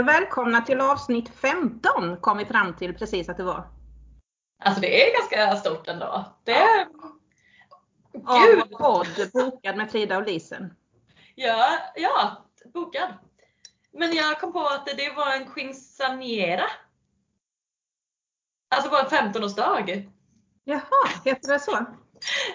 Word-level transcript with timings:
Och 0.00 0.08
välkomna 0.08 0.60
till 0.60 0.80
avsnitt 0.80 1.28
15 1.28 2.16
kom 2.20 2.38
vi 2.38 2.44
fram 2.46 2.76
till 2.76 2.94
precis 2.94 3.28
att 3.28 3.36
det 3.36 3.42
var. 3.42 3.68
Alltså 4.64 4.80
det 4.80 5.02
är 5.10 5.18
ganska 5.18 5.56
stort 5.56 5.88
ändå. 5.88 6.24
Det 6.44 6.52
är... 6.52 6.86
Av 8.26 8.40
Gud! 8.46 8.62
vår 8.70 8.78
podd 8.78 9.30
Bokad 9.32 9.76
med 9.76 9.90
Frida 9.90 10.16
och 10.16 10.26
Lisen. 10.26 10.74
Ja, 11.34 11.78
ja, 11.94 12.44
bokad. 12.74 13.08
Men 13.92 14.12
jag 14.12 14.40
kom 14.40 14.52
på 14.52 14.66
att 14.66 14.86
det 14.86 15.12
var 15.16 15.32
en 15.34 15.46
quinceañera. 15.46 16.64
Alltså 18.74 18.90
vår 18.90 19.16
15-årsdag. 19.16 20.08
Jaha, 20.64 21.08
heter 21.24 21.52
det 21.52 21.60
så? 21.60 21.76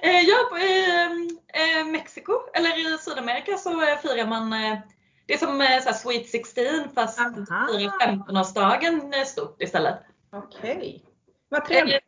Eh, 0.01 0.19
ja, 0.21 0.35
på- 0.49 0.57
i 0.57 1.05
eh, 1.47 1.85
Mexiko, 1.85 2.33
eller 2.53 2.95
i 2.95 2.97
Sydamerika 2.97 3.57
så 3.57 3.81
eh, 3.81 3.97
firar 3.97 4.27
man 4.27 4.53
eh, 4.53 4.77
det 5.25 5.33
är 5.33 5.37
som 5.37 5.61
eh, 5.61 5.81
så 5.81 5.93
Sweet 5.93 6.29
16 6.29 6.63
fast 6.95 7.19
Aha. 7.19 7.33
firar 7.37 8.07
15-årsdagen 8.07 9.13
eh, 9.13 9.25
stort 9.25 9.61
istället. 9.61 9.99
Okej. 10.31 11.05
Vad 11.49 11.65
trevligt. 11.65 11.95
Eh, 11.95 11.99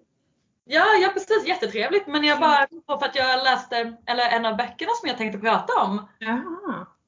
Ja, 0.70 0.86
ja 1.02 1.10
precis, 1.14 1.48
jättetrevligt. 1.48 2.08
Men 2.08 2.24
jag 2.24 2.40
bara 2.40 2.68
på 2.88 3.00
för 3.00 3.06
att 3.06 3.16
jag 3.16 3.44
läste, 3.44 3.94
eller 4.06 4.30
en 4.30 4.46
av 4.46 4.58
böckerna 4.58 4.92
som 5.00 5.10
jag 5.10 5.18
tänkte 5.18 5.40
prata 5.40 5.74
om 5.82 6.08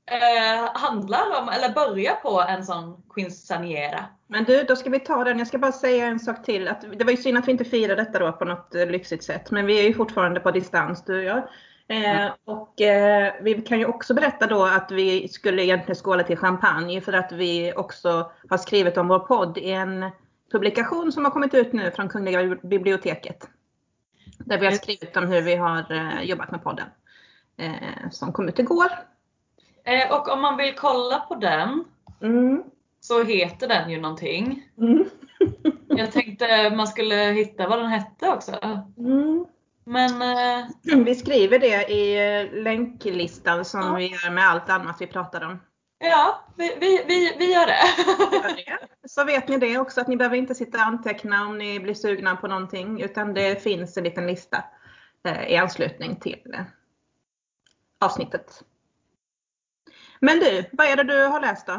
eh, 0.10 0.72
handlar 0.74 1.42
om, 1.42 1.50
eller 1.50 1.74
börjar 1.74 2.16
på 2.16 2.42
en 2.42 2.66
sån 2.66 3.04
quinceañera. 3.10 4.04
Men 4.28 4.44
du, 4.44 4.64
då 4.64 4.76
ska 4.76 4.90
vi 4.90 5.00
ta 5.00 5.24
den. 5.24 5.40
Jag 5.40 5.48
ska 5.48 5.58
bara 5.58 5.72
säga 5.72 6.06
en 6.06 6.20
sak 6.20 6.46
till. 6.46 6.68
Att 6.68 6.82
det 6.98 7.04
var 7.04 7.12
ju 7.12 7.18
synd 7.18 7.38
att 7.38 7.48
vi 7.48 7.52
inte 7.52 7.66
firar 7.66 7.96
detta 7.96 8.20
då 8.20 8.32
på 8.32 8.46
något 8.46 8.74
lyxigt 8.74 9.24
sätt. 9.24 9.52
Men 9.52 9.66
vi 9.66 9.80
är 9.80 9.88
ju 9.88 9.94
fortfarande 9.94 10.40
på 10.40 10.52
distans, 10.52 11.06
du 11.06 11.18
och 11.18 11.24
jag. 11.24 11.50
Eh, 11.90 12.32
och 12.46 12.82
eh, 12.82 13.34
vi 13.42 13.54
kan 13.54 13.80
ju 13.80 13.86
också 13.86 14.14
berätta 14.14 14.48
då 14.48 14.66
att 14.66 14.92
vi 14.92 15.28
skulle 15.28 15.64
egentligen 15.64 15.96
skåla 15.96 16.24
till 16.24 16.38
champagne 16.38 17.02
för 17.02 17.14
att 17.14 17.32
vi 17.32 17.74
också 17.76 18.32
har 18.50 18.58
skrivit 18.58 18.98
om 18.98 19.08
vår 19.08 19.20
podd 19.20 19.58
i 19.58 19.72
en 19.72 20.06
publikation 20.52 21.12
som 21.12 21.26
har 21.26 21.32
kommit 21.32 21.54
ut 21.54 21.74
nu 21.74 21.92
från 21.92 22.10
Kungliga 22.10 22.56
biblioteket. 22.64 23.50
Där 24.38 24.60
vi 24.60 24.66
har 24.66 24.74
skrivit 24.74 25.18
om 25.18 25.28
hur 25.28 25.42
vi 25.42 25.56
har 25.56 25.92
eh, 25.92 26.24
jobbat 26.24 26.52
med 26.52 26.64
podden. 26.64 26.88
Eh, 27.58 28.10
som 28.12 28.34
kom 28.34 28.50
ut 28.50 28.60
igår. 28.60 28.92
Eh, 29.84 30.12
och 30.16 30.34
om 30.34 30.42
man 30.42 30.58
vill 30.58 30.76
kolla 30.76 31.20
på 31.20 31.36
den 31.36 31.86
Mm. 32.22 32.64
så 33.00 33.24
heter 33.24 33.68
den 33.68 33.90
ju 33.90 34.02
någonting. 34.02 34.70
Mm. 34.78 35.06
Jag 35.88 36.12
tänkte 36.12 36.70
man 36.76 36.88
skulle 36.88 37.16
hitta 37.16 37.68
vad 37.68 37.80
den 37.80 37.88
hette 37.88 38.30
också. 38.30 38.52
Mm. 38.98 39.46
Men 39.84 40.22
eh, 40.22 40.68
Vi 41.06 41.16
skriver 41.16 41.60
det 41.60 41.90
i 41.92 42.16
länklistan 42.64 43.66
som 43.66 43.82
Ja. 43.82 43.94
vi 43.96 44.08
gör 44.08 44.32
med 44.32 44.48
allt 44.48 44.70
annat 44.70 44.96
vi 45.00 45.08
pratar 45.08 45.42
om. 45.46 45.60
ja, 46.00 46.46
vi, 46.58 46.76
vi, 46.80 47.04
vi, 47.08 47.36
vi 47.40 47.54
gör 47.54 47.66
det. 47.66 47.80
Så 49.08 49.24
vet 49.24 49.48
ni 49.48 49.58
det 49.58 49.78
också 49.78 50.02
att 50.02 50.08
ni 50.08 50.18
behöver 50.18 50.38
inte 50.38 50.56
sitta 50.56 50.78
och 50.78 50.84
anteckna 50.84 51.46
om 51.48 51.58
ni 51.58 51.80
blir 51.80 51.94
sugna 51.94 52.36
på 52.36 52.48
någonting 52.48 53.02
utan 53.02 53.34
det 53.34 53.64
finns 53.64 53.98
en 53.98 54.04
liten 54.04 54.28
lista 54.28 54.64
eh, 55.24 55.44
i 55.48 55.58
anslutning 55.58 56.16
till 56.16 56.54
eh, 56.54 56.62
avsnittet. 58.00 58.64
Men 60.20 60.40
du, 60.40 60.70
vad 60.72 60.88
är 60.88 60.96
det 60.96 61.04
du 61.04 61.26
har 61.26 61.42
läst 61.42 61.68
då? 61.68 61.74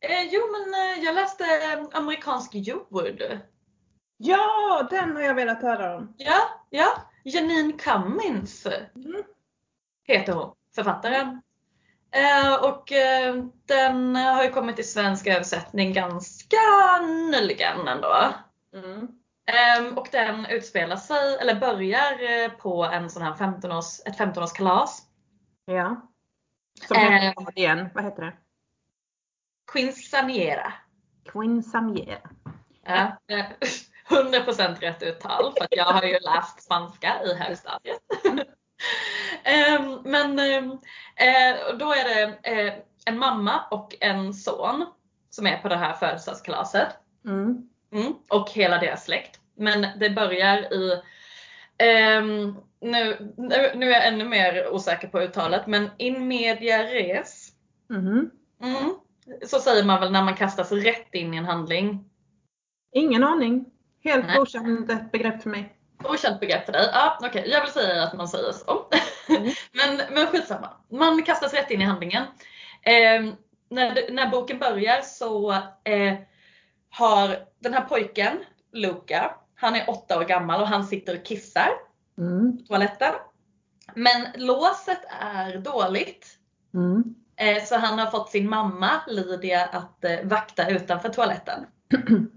Eh, 0.00 0.22
jo 0.30 0.40
men 0.52 0.74
jag 1.04 1.14
läste 1.14 1.44
amerikansk 1.92 2.50
jord. 2.54 3.22
Ja, 4.16 4.86
den 4.90 5.16
har 5.16 5.22
jag 5.22 5.34
velat 5.34 5.62
höra 5.62 5.96
om. 5.96 6.14
Ja, 6.16 6.40
ja. 6.70 6.86
Janine 7.24 7.72
Cummins 7.78 8.66
Mm. 8.66 9.22
heter 10.04 10.32
hon, 10.32 10.54
författaren. 10.74 11.42
Eh, 12.10 12.54
och 12.64 12.92
eh, 12.92 13.44
den 13.66 14.16
har 14.16 14.44
ju 14.44 14.50
kommit 14.50 14.78
i 14.78 14.82
svensk 14.82 15.26
översättning 15.26 15.92
ganska 15.92 16.56
nyligen 17.30 17.88
ändå. 17.88 18.14
Mm. 18.74 19.08
Ehm, 19.46 19.98
och 19.98 20.08
den 20.12 20.46
utspelar 20.46 20.96
sig, 20.96 21.36
eller 21.40 21.60
börjar 21.60 22.42
eh, 22.44 22.50
på 22.50 22.84
en 22.84 23.10
sån 23.10 23.22
här 23.22 23.34
15 23.34 23.72
års, 23.72 24.00
ett 24.06 24.18
15-årskalas. 24.18 25.02
Ja. 25.64 26.08
Som 26.88 26.96
Eh. 26.96 27.02
heter 27.02 27.44
vad 27.44 27.58
igen? 27.58 27.88
Vad 27.94 28.04
heter 28.04 28.22
det? 28.22 28.32
Quinceañera. 29.72 30.72
Quinceañera. 31.24 32.28
Ja. 32.82 33.16
eh, 34.10 34.16
100% 34.16 34.80
rätt 34.80 35.02
uttal 35.02 35.52
för 35.56 35.64
att 35.64 35.76
jag 35.76 35.84
har 35.84 36.02
ju 36.02 36.18
läst 36.18 36.62
spanska 36.62 37.22
i 37.24 37.34
högstadiet. 37.34 38.00
Ehm, 39.44 39.98
Men 40.04 40.38
ehm, 40.38 40.70
eh, 41.16 41.76
då 41.78 41.92
är 41.92 42.04
det 42.04 42.38
eh, 42.42 42.74
en 43.06 43.18
mamma 43.18 43.60
och 43.70 43.94
en 44.00 44.34
son 44.34 44.86
som 45.30 45.46
är 45.46 45.58
på 45.58 45.68
det 45.68 45.76
här 45.76 45.92
födelsedagskalaset. 45.92 46.88
Mm. 47.24 47.68
Mm, 47.92 48.14
och 48.30 48.50
hela 48.50 48.78
deras 48.78 49.04
släkt. 49.04 49.40
Men 49.56 49.86
det 49.98 50.10
börjar 50.10 50.72
i, 50.72 51.02
ehm, 51.78 52.56
nu, 52.80 53.32
nu, 53.36 53.72
nu 53.74 53.86
är 53.86 53.92
jag 53.92 54.06
ännu 54.06 54.24
mer 54.24 54.68
osäker 54.72 55.08
på 55.08 55.20
uttalet, 55.20 55.66
men 55.66 55.90
in 55.98 56.28
media 56.28 56.82
res. 56.82 57.48
Mhm. 57.88 58.30
Mm, 58.62 58.94
så 59.46 59.58
säger 59.58 59.84
man 59.84 60.00
väl 60.00 60.12
när 60.12 60.24
man 60.24 60.34
kastas 60.36 60.72
rätt 60.72 61.14
in 61.14 61.34
i 61.34 61.36
en 61.36 61.44
handling. 61.44 62.10
Ingen 62.92 63.24
aning. 63.24 63.66
Helt 64.04 64.26
Nej. 64.26 64.38
okänt 64.38 65.12
begrepp 65.12 65.42
för 65.42 65.50
mig. 65.50 65.76
Okänt 66.04 66.40
begrepp 66.40 66.64
för 66.64 66.72
dig. 66.72 66.90
Ja, 66.92 67.18
okej, 67.22 67.44
jag 67.46 67.60
vill 67.60 67.70
säga 67.70 68.02
att 68.02 68.16
man 68.16 68.28
säger 68.28 68.52
så. 68.52 68.86
Mm. 69.28 69.42
men, 69.72 70.14
men 70.14 70.26
skitsamma. 70.26 70.70
Man 70.90 71.22
kastas 71.22 71.54
rätt 71.54 71.70
in 71.70 71.82
i 71.82 71.84
handlingen. 71.84 72.24
Ehm, 72.82 73.32
när, 73.70 74.12
när 74.12 74.30
boken 74.30 74.58
börjar 74.58 75.00
så 75.02 75.52
eh, 75.84 76.14
har 76.90 77.36
den 77.60 77.74
här 77.74 77.80
pojken, 77.84 78.38
Luca, 78.72 79.34
han 79.54 79.76
är 79.76 79.90
åtta 79.90 80.18
år 80.18 80.24
gammal 80.24 80.60
och 80.60 80.68
han 80.68 80.84
sitter 80.86 81.16
och 81.18 81.24
kissar 81.24 81.68
Mm. 82.18 82.58
på 82.58 82.64
toaletten. 82.64 83.12
Men 83.94 84.26
låset 84.34 85.00
är 85.20 85.58
dåligt. 85.58 86.26
Mm. 86.74 87.14
Eh, 87.36 87.64
så 87.64 87.76
han 87.76 87.98
har 87.98 88.06
fått 88.06 88.30
sin 88.30 88.48
mamma, 88.50 88.90
Lydia, 89.08 89.64
att 89.66 90.04
eh, 90.04 90.18
vakta 90.24 90.68
utanför 90.68 91.08
toaletten. 91.08 91.66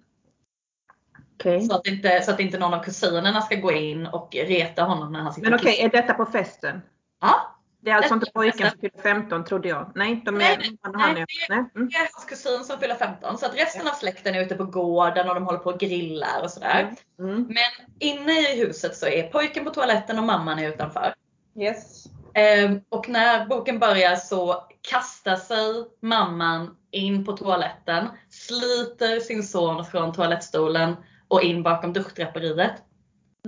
Okej. 1.40 1.62
Så 1.62 1.76
att, 1.76 1.88
inte, 1.88 2.22
så 2.22 2.32
att 2.32 2.40
inte 2.40 2.58
någon 2.58 2.74
av 2.74 2.84
kusinerna 2.84 3.42
ska 3.42 3.56
gå 3.56 3.72
in 3.72 4.06
och 4.06 4.36
reta 4.36 4.84
honom 4.84 5.12
när 5.12 5.20
han 5.20 5.34
sitter 5.34 5.50
Men 5.50 5.60
okej, 5.60 5.72
kissar. 5.72 5.86
är 5.86 5.90
detta 6.02 6.14
på 6.14 6.26
festen? 6.26 6.82
Ja, 7.22 7.56
Det 7.82 7.92
är 7.92 7.96
alltså 7.96 8.14
inte 8.14 8.32
pojken 8.34 8.70
som 8.70 8.80
fyller 8.80 9.02
15 9.04 9.46
trodde 9.46 9.70
jag. 9.70 9.92
Nej, 9.96 10.22
de 10.26 10.36
är, 10.36 10.40
Nej, 10.40 10.78
han 10.82 11.14
nej, 11.14 11.22
är. 11.22 11.26
Nej. 11.50 11.66
Mm. 11.76 11.90
det 11.90 11.96
är 11.96 12.10
hans 12.14 12.26
kusin 12.30 12.64
som 12.64 12.80
fyller 12.80 12.96
15. 12.96 13.38
Så 13.38 13.46
att 13.46 13.56
resten 13.56 13.88
av 13.88 13.92
släkten 13.92 14.36
är 14.36 14.42
ute 14.42 14.56
på 14.56 14.64
gården 14.66 15.30
och 15.30 15.36
de 15.36 15.46
håller 15.46 15.60
på 15.60 15.70
och 15.70 15.80
grillar 15.80 16.44
och 16.44 16.52
sådär. 16.52 16.92
Mm. 17.20 17.36
Men 17.48 17.88
inne 18.00 18.32
i 18.40 18.66
huset 18.66 18.96
så 18.96 19.08
är 19.08 19.24
pojken 19.24 19.64
på 19.64 19.70
toaletten 19.70 20.20
och 20.20 20.26
mamman 20.26 20.60
är 20.60 20.70
utanför. 20.70 21.14
Yes. 21.60 22.04
Ehm, 22.34 22.82
och 22.90 23.10
när 23.10 23.46
boken 23.46 23.80
börjar 23.80 24.16
så 24.16 24.64
kastar 24.90 25.36
sig 25.36 25.86
mamman 26.02 26.76
in 26.92 27.26
på 27.26 27.38
toaletten, 27.38 28.08
sliter 28.30 29.20
sin 29.20 29.44
son 29.44 29.86
från 29.86 30.14
toalettstolen 30.14 30.96
och 31.28 31.42
in 31.42 31.64
bakom 31.64 31.94
duschdraperiet. 31.94 32.84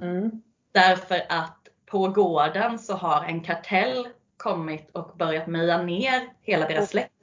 Mm. 0.02 0.32
Därför 0.72 1.22
att 1.30 1.68
på 1.86 2.08
gården 2.08 2.80
så 2.80 2.94
har 2.94 3.26
en 3.26 3.42
kartell 3.42 4.08
kommit 4.38 4.90
och 4.92 5.18
börjat 5.18 5.48
meja 5.48 5.82
ner 5.84 6.34
hela 6.42 6.68
deras 6.68 6.84
Oh. 6.84 6.88
släkt. 6.88 7.14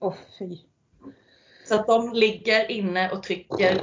Åh 0.00 0.14
fy. 0.38 0.58
Så 1.68 1.74
att 1.74 1.86
de 1.86 2.12
ligger 2.12 2.70
inne 2.70 3.10
och 3.10 3.22
trycker 3.22 3.80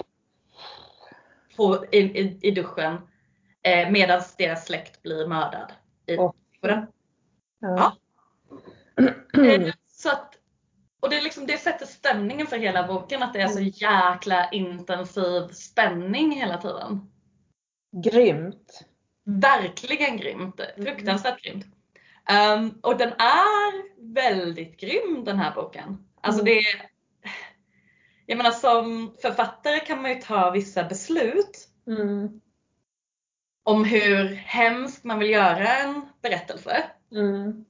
på, 1.58 1.86
i, 1.92 1.98
i, 2.00 2.40
i 2.42 2.52
duschen 2.52 2.98
eh, 3.62 3.92
medan 3.92 4.22
deras 4.38 4.66
släkt 4.66 5.02
blir 5.02 5.28
mördad. 5.28 5.72
I 6.06 6.18
Åh. 6.18 6.34
gården. 6.62 6.88
Ja. 7.60 7.98
Eh, 9.34 9.74
Så 9.88 10.10
att, 10.10 10.33
och 11.04 11.10
det, 11.10 11.18
är 11.18 11.22
liksom, 11.22 11.46
det 11.46 11.58
sätter 11.58 11.86
stämningen 11.86 12.48
för 12.48 12.58
hela 12.58 12.88
boken, 12.88 13.24
att 13.24 13.34
det 13.34 13.42
är 13.42 13.48
så 13.48 13.60
jäkla 13.60 14.50
intensiv 14.52 15.48
spänning 15.48 16.32
hela 16.32 16.58
tiden. 16.58 17.12
Grymt. 18.04 18.84
Verkligen 19.26 20.18
grymt. 20.18 20.62
Fruktansvärt 20.76 21.42
grymt. 21.42 21.66
Ehm, 22.30 22.80
och 22.84 22.98
den 22.98 23.10
är 23.14 23.84
väldigt 24.14 24.80
grym 24.80 25.24
den 25.26 25.40
här 25.40 25.56
boken. 25.56 26.06
Alltså 26.22 26.42
Mm. 26.42 26.54
det 26.54 26.60
är, 26.60 26.90
jag 28.26 28.38
menar 28.38 28.52
som 28.52 29.16
författare 29.22 29.80
kan 29.80 30.02
man 30.02 30.12
ju 30.12 30.22
ta 30.22 30.52
vissa 30.52 30.84
beslut 30.84 31.70
Mm. 31.88 32.42
om 33.64 33.84
hur 33.86 34.26
hemskt 34.36 35.04
man 35.04 35.20
vill 35.20 35.30
göra 35.30 35.78
en 35.78 36.02
berättelse. 36.22 36.84
Mm. 37.12 37.66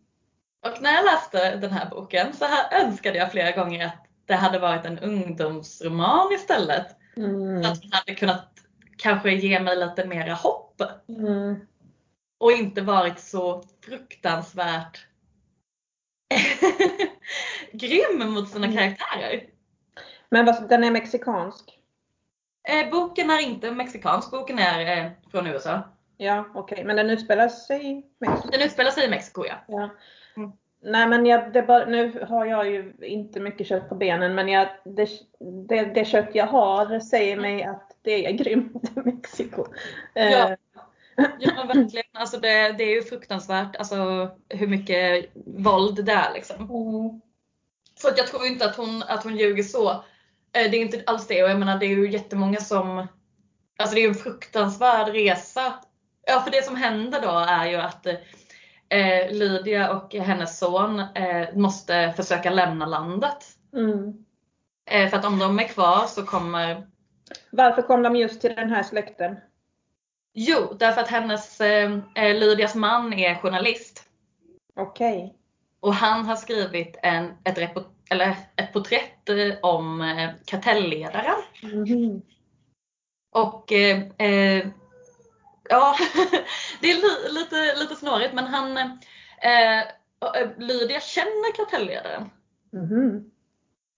Och 0.63 0.81
när 0.81 0.93
jag 0.93 1.05
läste 1.05 1.55
den 1.55 1.71
här 1.71 1.89
boken 1.89 2.33
så 2.33 2.45
här 2.45 2.83
önskade 2.85 3.17
jag 3.17 3.31
flera 3.31 3.51
gånger 3.51 3.85
att 3.85 4.07
det 4.25 4.35
hade 4.35 4.59
varit 4.59 4.85
en 4.85 4.99
ungdomsroman 4.99 6.33
istället. 6.33 6.87
Mm. 7.17 7.63
Så 7.63 7.71
att 7.71 7.81
den 7.81 7.91
hade 7.93 8.15
kunnat 8.15 8.49
kanske 8.97 9.31
ge 9.31 9.59
mig 9.59 9.75
lite 9.75 10.05
mera 10.05 10.33
hopp. 10.33 10.81
Mm. 11.09 11.55
Och 12.39 12.51
inte 12.51 12.81
varit 12.81 13.19
så 13.19 13.63
fruktansvärt 13.85 15.05
grym 17.71 18.33
mot 18.33 18.49
sina 18.49 18.67
Mm. 18.67 18.77
karaktärer. 18.77 19.43
Men 20.29 20.45
vad, 20.45 20.69
den 20.69 20.83
är 20.83 20.91
mexikansk? 20.91 21.79
Eh, 22.69 22.89
boken 22.91 23.29
är 23.29 23.39
inte 23.39 23.71
mexikansk, 23.71 24.31
boken 24.31 24.59
är 24.59 24.97
eh, 24.97 25.11
från 25.31 25.47
USA. 25.47 25.81
Ja, 26.17 26.45
okej. 26.55 26.83
Men 26.83 26.95
den 26.95 27.09
utspelar 27.09 27.49
sig 27.49 27.91
i 27.91 28.03
Mexiko? 28.19 28.49
Den 28.51 28.61
utspelar 28.61 28.91
sig 28.91 29.05
i 29.05 29.09
Mexiko 29.09 29.45
ja. 29.45 29.55
Ja. 29.67 29.89
Mm. 30.37 30.51
Nej 30.81 31.07
men 31.07 31.25
jag, 31.25 31.53
det 31.53 31.61
bara, 31.61 31.85
nu 31.85 32.25
har 32.29 32.45
jag 32.45 32.71
ju 32.71 32.93
inte 33.01 33.39
mycket 33.39 33.67
kött 33.67 33.89
på 33.89 33.95
benen 33.95 34.35
men 34.35 34.49
jag, 34.49 34.67
det, 34.83 35.09
det, 35.67 35.83
det 35.83 36.05
kött 36.05 36.29
jag 36.33 36.47
har 36.47 36.99
säger 36.99 37.37
mig 37.37 37.63
att 37.63 37.97
det 38.01 38.25
är 38.25 38.31
grymt 38.31 38.97
i 38.97 38.99
Mexiko. 38.99 39.65
Eh, 40.15 40.31
Ja. 40.31 40.55
Ja 41.39 41.51
men 41.57 41.67
verkligen, 41.67 42.05
alltså 42.13 42.37
det, 42.37 42.71
det 42.77 42.83
är 42.83 42.95
ju 42.95 43.01
fruktansvärt 43.03 43.75
alltså, 43.75 43.95
hur 44.49 44.67
mycket 44.67 45.29
våld 45.45 46.05
det 46.05 46.11
är 46.11 46.33
liksom. 46.33 46.55
mm. 46.55 47.21
Så 47.95 48.07
att 48.07 48.17
jag 48.17 48.27
tror 48.27 48.45
inte 48.45 48.65
att 48.65 48.75
hon, 48.75 49.03
att 49.03 49.23
hon 49.23 49.37
ljuger 49.37 49.63
så. 49.63 49.89
Eh, 49.91 50.71
Det 50.71 50.77
är 50.77 50.81
inte 50.81 51.03
alls 51.05 51.27
det 51.27 51.43
och 51.43 51.49
jag 51.49 51.59
menar 51.59 51.79
det 51.79 51.85
är 51.85 51.89
ju 51.89 52.11
jättemånga 52.11 52.57
som 52.59 53.07
Alltså 53.77 53.95
det 53.95 54.01
är 54.01 54.03
ju 54.03 54.07
en 54.09 54.15
fruktansvärd 54.15 55.07
resa. 55.09 55.73
Ja 56.27 56.41
för 56.41 56.51
det 56.51 56.65
som 56.65 56.75
händer 56.75 57.21
då 57.21 57.45
är 57.47 57.69
ju 57.69 57.75
att 57.75 58.07
eh, 58.93 59.31
Lydia 59.31 59.93
och 59.93 60.13
hennes 60.13 60.59
son 60.59 60.99
eh, 60.99 61.55
måste 61.55 62.13
försöka 62.15 62.49
lämna 62.49 62.85
landet. 62.85 63.45
Mm. 63.75 64.25
Eh, 64.89 65.09
för 65.09 65.17
att 65.17 65.25
om 65.25 65.39
de 65.39 65.59
är 65.59 65.67
kvar 65.67 66.05
så 66.07 66.23
kommer 66.25 66.87
Varför 67.51 67.81
kom 67.81 68.03
de 68.03 68.15
just 68.15 68.41
till 68.41 68.55
den 68.55 68.69
här 68.69 68.83
släkten? 68.83 69.35
Jo, 70.33 70.73
därför 70.79 71.01
att 71.01 71.07
hennes, 71.07 71.61
eh, 71.61 71.99
eh, 72.15 72.35
Lydias 72.35 72.75
man 72.75 73.13
är 73.13 73.35
journalist. 73.35 74.03
Okej. 74.75 75.35
Och 75.79 75.93
han 75.93 76.25
har 76.25 76.35
skrivit 76.35 76.99
en, 77.03 77.31
ett, 77.43 77.57
eller 78.09 78.35
ett 78.55 78.73
porträtt 78.73 79.29
eh, 79.29 79.57
om 79.61 80.17
kartellledaren. 80.45 81.41
Mhm. 81.63 82.21
Och 83.31 83.71
eh, 83.71 84.67
ja, 85.69 85.95
det 86.81 86.91
är 86.91 86.95
li, 86.95 87.39
lite, 87.39 87.75
lite 87.79 87.95
snårigt 87.95 88.33
men 88.33 88.45
han, 88.45 88.77
eh, 88.77 89.79
eh, 89.79 90.49
Lydia 90.57 90.99
känner 90.99 91.55
kartellledaren. 91.55 92.29
Mhm. 92.73 93.31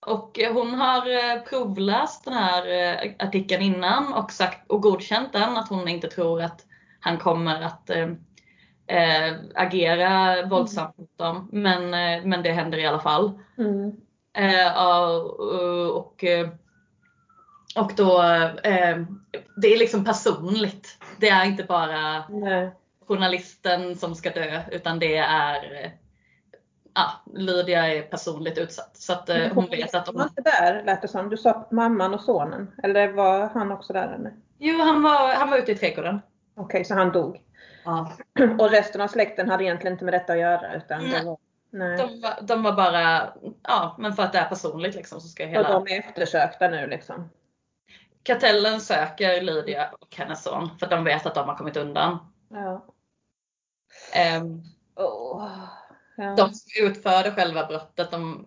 Och 0.06 0.40
hon 0.54 0.74
har 0.74 1.10
eh, 1.10 1.42
provläst 1.42 2.26
den 2.26 2.34
här 2.34 2.68
eh, 2.68 3.12
artikeln 3.28 3.62
innan 3.62 4.14
och, 4.14 4.32
sagt, 4.32 4.72
och 4.72 4.82
godkänt 4.82 5.34
den 5.34 5.58
att 5.58 5.70
hon 5.70 5.88
inte 5.88 6.08
tror 6.08 6.42
att 6.42 6.66
han 7.00 7.18
kommer 7.18 7.62
att 7.62 7.90
eh, 7.90 9.34
agera 9.56 10.46
våldsamt 10.46 10.98
mot 10.98 11.18
dem. 11.18 11.50
Men, 11.52 11.90
men 12.30 12.44
det 12.44 12.52
händer 12.52 12.78
i 12.78 12.86
alla 12.86 13.00
fall. 13.00 13.40
Mm. 13.58 13.92
Ja, 14.34 15.08
och, 15.08 15.40
och, 15.98 16.24
och 17.76 17.92
då, 17.96 18.24
eh, 18.64 18.98
det 19.58 19.68
är 19.74 19.78
liksom 19.78 20.06
personligt. 20.06 20.98
Det 21.20 21.30
är 21.30 21.46
inte 21.46 21.64
bara 21.64 22.24
Nej. 22.30 22.72
journalisten 23.08 23.96
som 23.96 24.16
ska 24.16 24.30
dö 24.30 24.62
utan 24.72 25.00
det 25.00 25.18
är 25.18 25.94
Ja, 26.96 27.12
Lydia 27.34 27.88
är 27.88 28.02
personligt 28.02 28.58
utsatt. 28.58 28.98
Så 28.98 29.14
att 29.14 29.30
eh, 29.30 29.48
hon 29.54 29.70
vet 29.70 29.96
att 29.96 30.08
Han 30.08 30.16
var 30.16 30.44
där 30.44 30.84
lät 30.86 31.02
det 31.02 31.08
som. 31.08 31.30
Du 31.30 31.38
sa 31.38 31.68
mamman 31.72 32.14
och 32.14 32.22
sonen. 32.22 32.72
Eller 32.84 33.08
var 33.08 33.50
han 33.50 33.72
också 33.72 33.94
där? 33.94 34.16
Eller? 34.20 34.34
Jo, 34.58 34.82
han 34.82 35.04
var, 35.04 35.34
han 35.34 35.50
var 35.50 35.58
ute 35.58 35.72
i 35.72 35.76
trädgården. 35.76 36.22
Okej, 36.56 36.86
så 36.86 36.94
han 36.94 37.12
dog. 37.12 37.42
Ja. 37.86 38.12
Och 38.60 38.72
resten 38.72 39.02
av 39.02 39.08
släkten 39.08 39.50
hade 39.50 39.64
egentligen 39.64 39.94
inte 39.94 40.06
med 40.06 40.14
detta 40.14 40.34
att 40.34 40.40
göra? 40.40 40.76
Utan 40.76 41.04
Nej. 41.04 41.26
var, 41.26 41.38
nej. 41.70 41.98
De, 41.98 42.22
var, 42.22 42.34
de 42.42 42.64
var 42.64 42.74
bara, 42.74 43.34
ja 43.64 43.96
men 44.00 44.14
för 44.14 44.24
att 44.24 44.34
det 44.34 44.40
är 44.40 44.50
personligt 44.50 44.96
liksom 44.96 45.22
så 45.22 45.28
ska 45.28 45.44
Och 45.44 45.50
hela 45.50 45.72
de 45.72 45.88
är 45.88 46.00
eftersökta 46.00 46.68
nu 46.68 46.88
liksom? 46.88 47.30
Kartellen 48.26 48.82
söker 48.82 49.42
Lydia 49.42 49.90
och 50.02 50.16
hennes 50.16 50.44
son 50.44 50.70
för 50.80 50.86
att 50.86 50.92
de 50.92 51.04
vet 51.04 51.26
att 51.26 51.36
de 51.36 51.50
har 51.50 51.56
kommit 51.56 51.78
undan. 51.78 52.18
Ja. 52.50 52.86
Ehm, 54.14 54.62
Åh, 54.96 55.50
ja. 56.18 56.36
de 56.38 56.54
som 56.54 56.86
utförde 56.86 57.32
själva 57.32 57.66
brottet, 57.66 58.12
de 58.12 58.46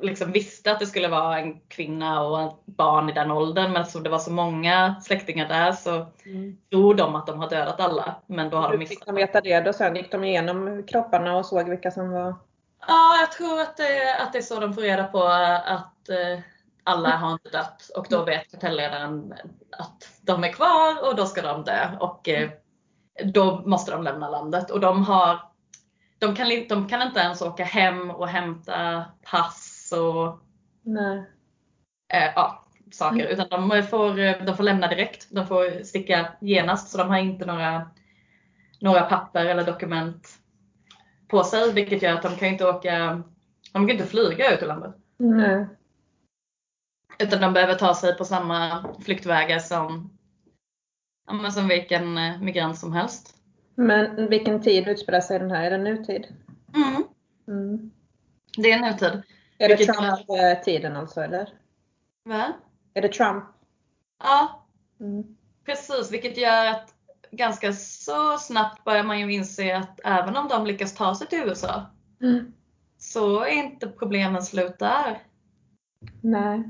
liksom 0.00 0.32
visste 0.32 0.72
att 0.72 0.80
det 0.80 0.86
skulle 0.86 1.08
vara 1.08 1.38
en 1.38 1.60
kvinna 1.60 2.22
och 2.22 2.42
ett 2.42 2.66
barn 2.66 3.10
i 3.10 3.12
den 3.12 3.30
åldern 3.30 3.72
men 3.72 3.82
eftersom 3.82 4.02
det 4.02 4.10
var 4.10 4.18
så 4.18 4.30
många 4.32 5.00
släktingar 5.00 5.48
där 5.48 5.72
så 5.72 6.06
Mm. 6.26 6.56
tror 6.70 6.94
de 6.94 7.14
att 7.14 7.26
de 7.26 7.38
har 7.38 7.48
dödat 7.50 7.80
alla. 7.80 8.14
Men 8.26 8.50
då 8.50 8.56
har 8.56 8.64
de 8.64 8.70
Hur 8.72 8.78
missat. 8.78 8.90
fick 8.90 9.06
de 9.06 9.14
veta 9.14 9.40
det 9.40 9.60
då 9.60 9.72
sen? 9.72 9.96
Gick 9.96 10.12
de 10.12 10.24
igenom 10.24 10.86
kropparna 10.86 11.36
och 11.36 11.46
såg 11.46 11.68
vilka 11.68 11.90
som 11.90 12.10
var... 12.10 12.34
Ja, 12.86 13.16
jag 13.20 13.32
tror 13.32 13.60
att 13.60 13.76
det, 13.76 14.16
att 14.22 14.32
det 14.32 14.38
är 14.38 14.42
så 14.42 14.60
de 14.60 14.74
får 14.74 14.82
reda 14.82 15.04
på 15.04 15.22
att 15.22 16.08
eh, 16.08 16.40
alla 16.88 17.16
har 17.16 17.32
inte 17.32 17.48
dött 17.50 17.90
och 17.96 18.06
då 18.10 18.24
vet 18.24 18.50
kartellledaren 18.50 19.34
att 19.78 20.20
de 20.22 20.44
är 20.44 20.52
kvar 20.52 21.08
och 21.08 21.16
då 21.16 21.26
ska 21.26 21.42
de 21.42 21.64
dö 21.64 21.88
och 22.00 22.28
eh, 22.28 22.50
då 23.24 23.62
måste 23.66 23.92
de 23.92 24.02
lämna 24.02 24.28
landet 24.30 24.70
och 24.70 24.80
de 24.80 25.04
har 25.04 25.38
de 26.18 26.34
kan, 26.34 26.50
inte- 26.52 26.74
de 26.74 26.88
kan 26.88 27.02
inte 27.02 27.20
ens 27.20 27.42
åka 27.42 27.64
hem 27.64 28.10
och 28.10 28.28
hämta 28.28 29.04
pass 29.30 29.92
och 29.96 30.38
eh, 32.12 32.32
ja, 32.36 32.64
saker 32.92 33.26
utan 33.26 33.48
de 33.48 33.82
får, 33.82 34.18
eh, 34.18 34.44
de 34.44 34.56
får 34.56 34.64
lämna 34.64 34.86
direkt. 34.88 35.26
De 35.30 35.46
får 35.46 35.84
sticka 35.84 36.28
genast 36.40 36.88
så 36.90 36.98
de 36.98 37.08
har 37.08 37.18
inte 37.18 37.46
några, 37.46 37.90
några 38.80 39.00
papper 39.02 39.44
eller 39.44 39.64
dokument 39.64 40.28
på 41.28 41.44
sig 41.44 41.72
vilket 41.72 42.02
gör 42.02 42.14
att 42.14 42.22
de 42.22 42.36
kan 42.36 42.48
inte 42.48 42.68
åka, 42.68 43.22
de 43.72 43.86
kan 43.86 43.90
inte 43.90 44.06
flyga 44.06 44.54
ut 44.54 44.62
ur 44.62 44.66
landet. 44.66 44.94
Nej. 45.16 45.66
Utan 47.22 47.40
de 47.40 47.52
behöver 47.52 47.74
ta 47.74 47.94
sig 47.94 48.16
på 48.16 48.24
samma 48.24 48.84
flyktvägar 49.04 49.58
som, 49.58 50.18
ja, 51.42 51.50
som 51.50 51.68
vilken 51.68 52.18
eh, 52.18 52.40
migrant 52.40 52.78
som 52.78 52.92
helst. 52.92 53.34
Men 53.74 54.28
vilken 54.28 54.62
tid 54.62 54.88
utspelar 54.88 55.20
sig 55.20 55.38
den 55.38 55.50
här? 55.50 55.62
Är 55.64 55.70
det 55.70 55.78
nutid? 55.78 56.26
Mm, 56.74 57.04
Mm. 57.48 57.90
det 58.56 58.72
är 58.72 58.80
nutid. 58.80 59.22
Är 59.58 59.68
det 59.68 59.76
Trump-tiden 59.76 60.96
alltså 60.96 61.20
eller? 61.20 61.48
Va? 62.24 62.52
Är 62.94 63.02
det 63.02 63.08
Trump? 63.08 63.44
Ja, 64.22 64.66
Mm. 65.00 65.36
precis. 65.64 66.12
Vilket 66.12 66.36
gör 66.36 66.66
att 66.66 66.94
ganska 67.30 67.72
så 67.72 68.38
snabbt 68.38 68.84
börjar 68.84 69.02
man 69.04 69.20
ju 69.20 69.32
inse 69.32 69.76
att 69.76 70.00
även 70.04 70.36
om 70.36 70.48
de 70.48 70.66
lyckas 70.66 70.94
ta 70.94 71.14
sig 71.14 71.26
till 71.26 71.38
USA 71.38 71.86
Mm. 72.22 72.52
så 72.98 73.40
är 73.40 73.50
inte 73.52 73.88
problemen 73.88 74.42
slut 74.42 74.78
där. 74.78 75.22
Nej. 76.22 76.62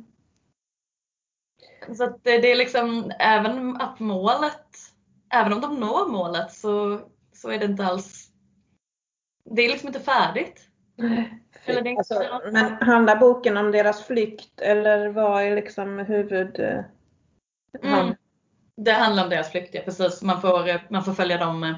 Så 1.97 2.04
att 2.04 2.25
det, 2.25 2.52
är 2.52 2.56
liksom 2.56 3.12
även 3.18 3.76
att 3.76 4.00
målet, 4.00 4.66
även 5.35 5.52
om 5.52 5.61
de 5.61 5.80
når 5.80 6.08
målet 6.08 6.52
så, 6.52 7.00
så 7.32 7.50
är 7.50 7.58
det 7.58 7.64
inte 7.64 7.85
alls, 7.85 8.30
det 9.44 9.62
är 9.62 9.68
liksom 9.68 9.88
inte 9.88 10.00
färdigt. 10.00 10.61
Eller 11.64 11.82
det 11.82 11.97
Alltså, 11.97 12.40
men 12.52 12.73
handlar 12.88 13.16
boken 13.16 13.56
om 13.56 13.73
deras 13.73 14.06
flykt 14.06 14.61
eller 14.61 15.08
vad 15.08 15.42
är 15.42 15.54
liksom 15.54 15.99
huvud... 15.99 16.61
eh, 16.61 16.80
Mm. 17.82 18.14
Det 18.76 18.92
handlar 18.92 19.25
om 19.25 19.30
deras 19.30 19.50
flykt, 19.50 19.75
ja, 19.75 19.80
precis. 19.85 20.23
Man 20.23 20.40
får, 20.40 20.92
man 20.92 21.04
får 21.04 21.12
följa 21.12 21.38
dem 21.38 21.64
eh, 21.64 21.76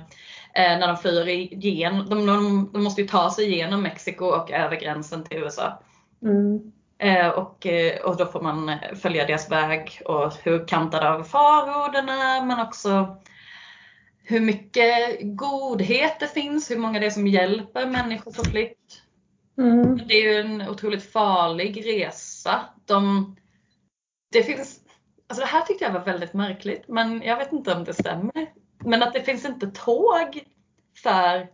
när 0.55 0.87
de 0.87 0.97
flyr 0.97 1.29
igen. 1.29 2.07
De, 2.11 2.27
de, 2.27 2.71
de 2.73 2.85
måste 2.85 3.03
ju 3.03 3.09
ta 3.09 3.31
sig 3.31 3.53
igenom 3.53 3.83
Mexiko 3.83 4.25
och 4.25 4.51
över 4.51 4.77
gränsen 4.77 5.25
till 5.25 5.39
USA. 5.39 5.83
Mm. 6.23 6.73
Eh, 7.01 7.29
och, 7.29 7.67
eh, 7.67 8.01
och 8.01 8.17
då 8.17 8.27
får 8.27 8.41
man 8.41 8.69
eh, 8.69 8.95
följa 8.95 9.27
deras 9.27 9.51
väg 9.51 10.03
och 10.05 10.33
hur 10.35 10.67
kantade 10.67 11.11
av 11.11 11.23
faror 11.23 11.93
den 11.93 12.09
är 12.09 12.45
men 12.45 12.61
också 12.61 13.17
hur 14.23 14.41
mycket 14.41 15.19
godhet 15.23 16.21
det 16.21 16.27
finns, 16.27 16.71
hur 16.71 16.77
många 16.77 17.01
det 17.01 17.07
är 17.07 17.11
som 17.11 17.27
hjälper 17.27 17.87
människor 17.87 18.33
på 18.33 18.45
flykt. 18.45 19.03
Mm. 19.59 20.01
Det 20.09 20.15
är 20.15 20.23
ju 20.23 20.41
en 20.41 20.69
otroligt 20.69 21.13
farlig 21.13 21.87
resa. 21.87 22.61
De, 22.87 23.37
det 24.33 24.43
finns, 24.43 24.81
alltså 25.29 25.45
det 25.45 25.51
här 25.51 25.63
tyckte 25.63 25.85
jag 25.85 25.93
var 25.93 26.05
väldigt 26.05 26.35
märkligt 26.35 26.89
men 26.89 27.23
jag 27.23 27.37
vet 27.37 27.53
inte 27.53 27.75
om 27.75 27.85
det 27.85 27.95
stämmer. 27.95 28.53
Men 28.85 29.03
att 29.03 29.13
det 29.13 29.23
finns 29.23 29.45
inte 29.45 29.67
tåg 29.67 30.45
för 31.03 31.49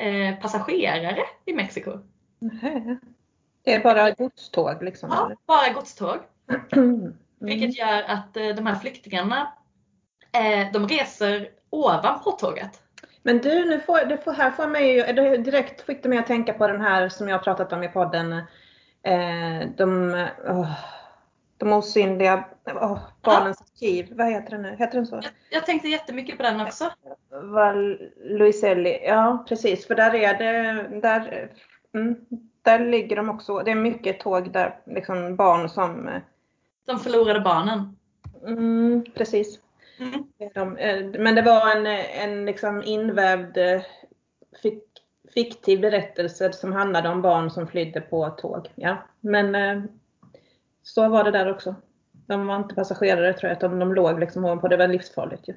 eh, 0.00 0.40
passagerare 0.40 1.22
i 1.46 1.52
Mexiko. 1.52 1.98
Nähä. 2.38 2.98
Det 3.62 3.74
är 3.74 3.82
bara 3.82 4.10
godståg 4.10 4.82
liksom? 4.82 5.10
Ja, 5.12 5.26
eller? 5.26 5.36
bara 5.46 5.72
godståg. 5.72 6.18
Mm. 7.40 7.50
Vilket 7.50 7.78
gör 7.78 8.02
att 8.02 8.36
eh, 8.36 8.48
de 8.48 8.66
här 8.66 8.74
flyktingarna 8.74 9.52
eh, 10.32 10.72
de 10.72 10.88
reser 10.88 11.48
ovanpå 11.70 12.30
tåget. 12.30 12.82
Men 13.22 13.38
du, 13.38 13.64
nu 13.64 13.80
får, 13.80 14.04
du 14.04 14.18
får, 14.18 14.32
här 14.32 14.50
får 14.50 14.66
mig 14.66 14.92
ju, 14.92 15.36
direkt 15.36 15.80
fick 15.80 16.02
du 16.02 16.08
mig 16.08 16.18
att 16.18 16.26
tänka 16.26 16.52
på 16.52 16.66
den 16.66 16.80
här 16.80 17.08
som 17.08 17.28
jag 17.28 17.36
har 17.36 17.42
pratat 17.44 17.72
om 17.72 17.82
i 17.82 17.88
podden. 17.88 18.32
Eh, 19.02 19.68
de, 19.76 20.14
åh, 20.48 20.72
de 21.56 21.72
osynliga 21.72 22.44
åh, 22.66 22.98
barnens 23.22 23.60
arkiv. 23.60 24.08
Vad 24.10 24.26
heter 24.26 24.50
den 24.50 24.62
nu? 24.62 24.76
Heter 24.78 24.94
den 24.96 25.06
så? 25.06 25.14
Jag, 25.14 25.32
jag 25.50 25.66
tänkte 25.66 25.88
jättemycket 25.88 26.36
på 26.36 26.42
den 26.42 26.60
också. 26.60 26.90
Val 27.42 27.98
Luiselli. 28.24 29.00
Ja, 29.04 29.44
precis. 29.48 29.86
För 29.86 29.94
där 29.94 30.14
är 30.14 30.38
det, 30.38 31.00
där 31.00 31.50
Mm. 31.94 32.16
Där 32.62 32.78
ligger 32.78 33.16
de 33.16 33.30
också. 33.30 33.58
Det 33.58 33.70
är 33.70 33.74
mycket 33.74 34.20
tåg 34.20 34.52
där, 34.52 34.80
liksom 34.86 35.36
barn 35.36 35.68
som... 35.68 36.08
eh, 36.08 36.20
De 36.86 36.98
förlorade 36.98 37.40
barnen. 37.40 37.96
Mm, 38.46 39.04
precis. 39.14 39.60
Mm. 39.98 40.24
De, 40.54 40.76
eh, 40.76 41.20
men 41.20 41.34
det 41.34 41.42
var 41.42 41.76
en, 41.76 41.86
en 41.86 42.46
liksom 42.46 42.82
invävd 42.82 43.56
eh, 43.58 43.82
fik, 44.62 44.84
fiktiv 45.34 45.80
berättelse 45.80 46.52
som 46.52 46.72
handlade 46.72 47.08
om 47.08 47.22
barn 47.22 47.50
som 47.50 47.66
flydde 47.66 48.00
på 48.00 48.30
tåg. 48.30 48.68
Ja. 48.74 48.96
Men 49.20 49.54
eh, 49.54 49.82
så 50.82 51.08
var 51.08 51.24
det 51.24 51.30
där 51.30 51.50
också. 51.50 51.74
De 52.12 52.46
var 52.46 52.56
inte 52.56 52.74
passagerare 52.74 53.32
tror 53.32 53.48
jag, 53.48 53.56
utan 53.56 53.78
de 53.78 53.94
låg 53.94 54.20
liksom 54.20 54.44
ovanpå. 54.44 54.68
Det 54.68 54.76
var 54.76 54.88
livsfarligt 54.88 55.48
ju. 55.48 55.54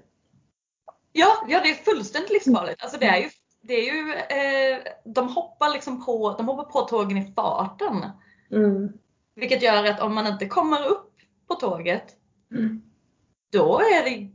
Ja, 1.11 1.45
ja, 1.47 1.59
det 1.63 1.69
är 1.69 1.73
fullständigt 1.73 2.31
livsfarligt. 2.31 2.83
Alltså 2.83 2.97
det 2.99 3.05
är 3.05 3.17
ju, 3.17 3.29
det 3.63 3.73
är 3.73 3.93
ju 3.93 4.13
eh, 4.13 4.83
de 5.05 5.27
hoppar 5.27 5.73
liksom 5.73 6.05
på, 6.05 6.35
de 6.37 6.47
hoppar 6.47 6.63
på 6.63 6.81
tågen 6.81 7.17
i 7.17 7.33
farten. 7.35 8.05
Mm. 8.51 8.93
Vilket 9.35 9.61
gör 9.61 9.85
att 9.85 10.01
om 10.01 10.15
man 10.15 10.27
inte 10.27 10.45
kommer 10.47 10.85
upp 10.87 11.13
på 11.47 11.55
tåget, 11.55 12.15
Mm. 12.51 12.81
då 13.51 13.79
är 13.79 14.03
det 14.03 14.29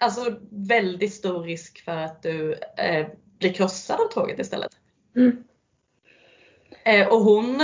alltså 0.00 0.38
väldigt 0.50 1.14
stor 1.14 1.42
risk 1.42 1.84
för 1.84 1.96
att 1.96 2.22
du 2.22 2.54
eh, 2.76 3.08
blir 3.38 3.52
krossad 3.52 4.00
av 4.00 4.08
tåget 4.08 4.38
istället. 4.38 4.72
Mm. 5.16 5.44
Eh, 6.84 7.08
och 7.08 7.20
hon 7.20 7.62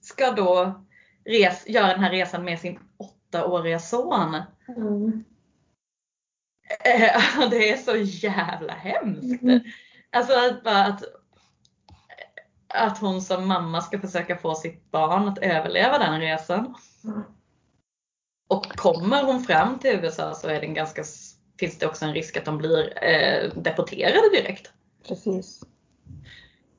ska 0.00 0.30
då 0.30 0.84
res, 1.24 1.68
göra 1.68 1.86
den 1.86 2.00
här 2.00 2.10
resan 2.10 2.44
med 2.44 2.58
sin 2.60 2.78
åttaåriga 2.96 3.78
son. 3.78 4.34
Mm. 4.68 5.24
Eh, 6.84 7.48
det 7.50 7.70
är 7.70 7.76
så 7.76 7.96
jävla 7.96 8.72
hemskt. 8.72 9.42
Alltså 10.12 10.32
att, 10.32 10.64
bara 10.64 10.84
att, 10.84 11.02
att 12.68 12.98
hon 12.98 13.22
som 13.22 13.48
mamma 13.48 13.80
ska 13.80 13.98
försöka 13.98 14.36
få 14.36 14.54
sitt 14.54 14.90
barn 14.90 15.28
att 15.28 15.38
överleva 15.38 15.98
den 15.98 16.20
resan. 16.20 16.74
Mm. 17.04 17.22
Och 18.48 18.66
kommer 18.66 19.24
hon 19.24 19.42
fram 19.42 19.78
till 19.78 19.90
USA 19.90 20.34
så 20.34 20.48
är 20.48 20.60
det 20.60 20.66
en 20.66 20.74
ganska, 20.74 21.04
finns 21.58 21.78
det 21.78 21.86
också 21.86 22.04
en 22.04 22.14
risk 22.14 22.36
att 22.36 22.44
de 22.44 22.58
blir 22.58 23.04
eh, 23.04 23.52
deporterade 23.54 24.30
direkt. 24.32 24.72
Precis. 25.08 25.62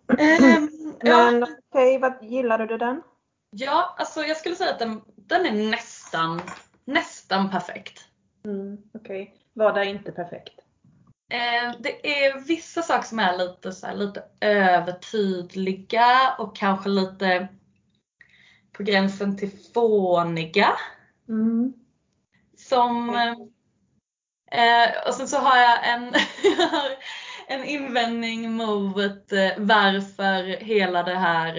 Ja, 0.07 1.31
Men 1.31 1.43
okej, 1.43 1.99
vad 1.99 2.23
gillade 2.23 2.65
du 2.65 2.77
den? 2.77 3.01
ja, 3.49 3.95
alltså 3.97 4.21
jag 4.23 4.37
skulle 4.37 4.55
säga 4.55 4.71
att 4.71 4.79
den, 4.79 5.01
den 5.15 5.45
är 5.45 5.69
nästan, 5.71 6.41
nästan 6.85 7.49
perfekt. 7.49 8.05
Mm. 8.45 8.77
Okej. 8.93 9.35
Var 9.53 9.73
det 9.73 9.85
inte 9.85 10.11
perfekt? 10.11 10.59
Eh, 11.29 11.71
det 11.79 12.23
är 12.23 12.39
vissa 12.39 12.81
saker 12.81 13.07
som 13.07 13.19
är 13.19 13.37
lite, 13.37 13.71
så 13.71 13.87
här, 13.87 13.95
lite 13.95 14.23
övertydliga 14.41 16.35
och 16.39 16.55
kanske 16.55 16.89
lite 16.89 17.47
på 18.71 18.83
gränsen 18.83 19.37
till 19.37 19.51
fåniga. 19.73 20.69
Mm. 21.29 21.73
Som, 22.57 23.15
eh, 24.51 25.07
och 25.07 25.13
sen 25.13 25.27
så 25.27 25.37
har 25.37 25.57
jag 25.57 25.89
en, 25.89 26.13
en 27.47 27.63
invändning 27.63 28.51
mot 28.51 29.31
eh, 29.31 29.51
varför 29.57 30.43
hela 30.63 31.03
det 31.03 31.15
här, 31.17 31.57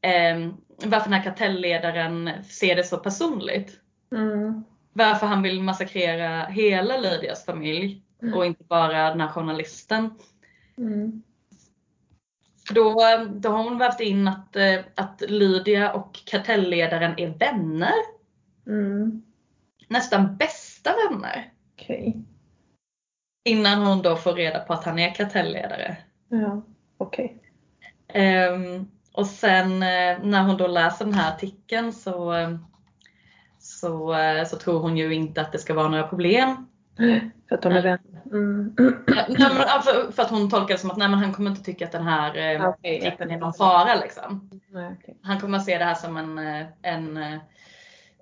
eh, 0.00 0.48
varför 0.84 1.10
den 1.10 1.20
här 1.20 1.24
kartellledaren 1.24 2.44
ser 2.44 2.76
det 2.76 2.84
så 2.84 2.96
personligt. 2.96 3.80
Mm. 4.12 4.64
Varför 4.92 5.26
han 5.26 5.42
vill 5.42 5.62
massakrera 5.62 6.44
hela 6.46 6.96
Lydias 6.96 7.44
familj 7.44 8.02
och 8.34 8.46
inte 8.46 8.64
bara 8.64 9.10
den 9.10 9.20
här 9.20 9.28
journalisten. 9.28 10.10
Mm. 10.78 11.22
Då, 12.70 12.94
då 13.30 13.48
har 13.48 13.64
hon 13.64 13.78
vävt 13.78 14.00
in 14.00 14.28
att, 14.28 14.56
eh, 14.56 14.78
att 14.94 15.22
Lydia 15.28 15.92
och 15.92 16.20
kartellledaren 16.24 17.14
är 17.18 17.28
vänner. 17.28 17.94
Mm. 18.66 19.22
Nästan 19.88 20.36
bästa 20.36 20.90
vänner. 20.90 21.52
Okej. 21.74 22.22
Innan 23.44 23.86
hon 23.86 24.02
då 24.02 24.16
får 24.16 24.32
reda 24.32 24.58
på 24.58 24.72
att 24.72 24.84
han 24.84 24.98
är 24.98 25.14
kartellledare. 25.14 25.96
Ja, 26.28 26.62
okej. 26.98 27.42
Ehm, 28.08 28.90
och 29.12 29.26
sen 29.26 29.72
eh, 29.82 30.18
när 30.22 30.42
hon 30.42 30.56
då 30.56 30.66
läser 30.66 31.04
den 31.04 31.14
här 31.14 31.34
artikeln 31.34 31.92
så, 31.92 32.32
eh, 32.32 32.56
så, 33.58 34.16
så 34.46 34.56
tror 34.56 34.80
hon 34.80 34.96
ju 34.96 35.14
inte 35.14 35.40
att 35.40 35.52
det 35.52 35.58
ska 35.58 35.74
vara 35.74 35.88
några 35.88 36.08
problem. 36.08 36.66
För 37.48 37.54
att 37.54 37.62
de 37.62 37.72
är 37.72 37.82
vänner. 37.82 38.00
Mm. 38.32 38.74
Nej, 39.06 39.36
men, 39.38 39.60
alltså, 39.66 40.12
för 40.12 40.22
att 40.22 40.30
hon 40.30 40.50
tolkar 40.50 40.74
det 40.74 40.80
som 40.80 40.90
att 40.90 40.96
nej, 40.96 41.08
men 41.08 41.18
han 41.18 41.32
kommer 41.32 41.50
inte 41.50 41.62
tycka 41.62 41.84
att 41.84 41.92
den 41.92 42.02
här 42.02 42.28
eh, 42.28 43.12
den 43.18 43.30
är 43.30 43.38
någon 43.38 43.54
fara. 43.54 43.94
Liksom. 43.94 44.50
Nej, 44.72 44.96
okej. 45.00 45.18
Han 45.22 45.40
kommer 45.40 45.58
att 45.58 45.64
se 45.64 45.78
det 45.78 45.84
här 45.84 45.94
som 45.94 46.16
en, 46.16 46.38
eh, 46.38 46.66
en, 46.82 47.16
eh, 47.16 47.38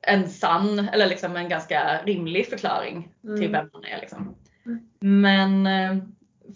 en 0.03 0.29
sann 0.29 0.89
eller 0.93 1.07
liksom 1.07 1.37
en 1.37 1.49
ganska 1.49 2.01
rimlig 2.05 2.47
förklaring 2.47 3.13
Mm. 3.25 3.41
till 3.41 3.51
vem 3.53 3.71
han 3.73 3.85
är. 3.85 4.01
Liksom. 4.01 4.35
Mm. 4.67 4.89
Men 5.23 5.67
eh, 5.67 6.03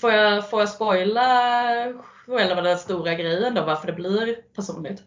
får 0.00 0.12
jag, 0.12 0.50
får 0.50 0.60
jag 0.60 0.68
spoila 0.68 1.92
själva 2.26 2.62
den 2.62 2.78
stora 2.78 3.14
grejen 3.14 3.54
då 3.54 3.64
varför 3.64 3.86
det 3.86 3.92
blir 3.92 4.34
personligt? 4.56 5.02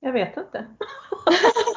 Jag 0.00 0.12
vet 0.12 0.36
inte. 0.36 0.64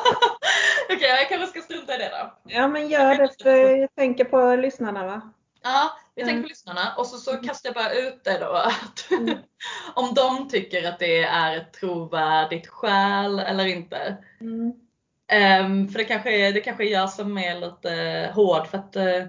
Okej, 0.94 1.08
jag 1.10 1.30
kanske 1.30 1.48
ska 1.48 1.62
strunta 1.62 1.96
i 1.96 1.98
det 1.98 2.10
då. 2.10 2.34
Ja, 2.44 2.68
men 2.68 2.88
gör 2.88 3.16
det. 3.16 3.44
För 3.44 3.78
jag 3.78 3.96
tänker 3.96 4.26
på 4.26 4.56
lyssnarna 4.56 5.06
va? 5.06 5.22
Ja, 5.64 5.92
vi 6.16 6.22
tänker 6.22 6.34
Mm. 6.34 6.44
på 6.44 6.50
lyssnarna 6.50 6.94
och 6.98 7.08
så, 7.08 7.18
så 7.18 7.38
kastar 7.38 7.70
jag 7.70 7.76
bara 7.76 7.94
ut 7.94 8.24
det 8.24 8.38
då 8.40 8.46
att 8.66 9.12
Mm. 9.12 9.38
om 9.94 10.14
de 10.14 10.50
tycker 10.50 10.90
att 10.90 11.00
det 11.00 11.24
är 11.24 11.58
ett 11.58 11.74
trovärdigt 11.74 12.68
skäl 12.68 13.40
eller 13.40 13.66
inte. 13.66 14.18
Mm. 14.42 14.74
Ehm, 15.32 15.88
för 15.90 15.98
det 16.00 16.06
kanske, 16.06 16.32
är, 16.48 16.54
det 16.54 16.62
kanske 16.62 16.84
är 16.86 16.92
jag 16.94 17.10
som 17.10 17.38
är 17.38 17.56
lite 17.60 18.32
hård 18.36 18.68
för 18.68 18.78
att 18.78 18.96
eh, 18.96 19.26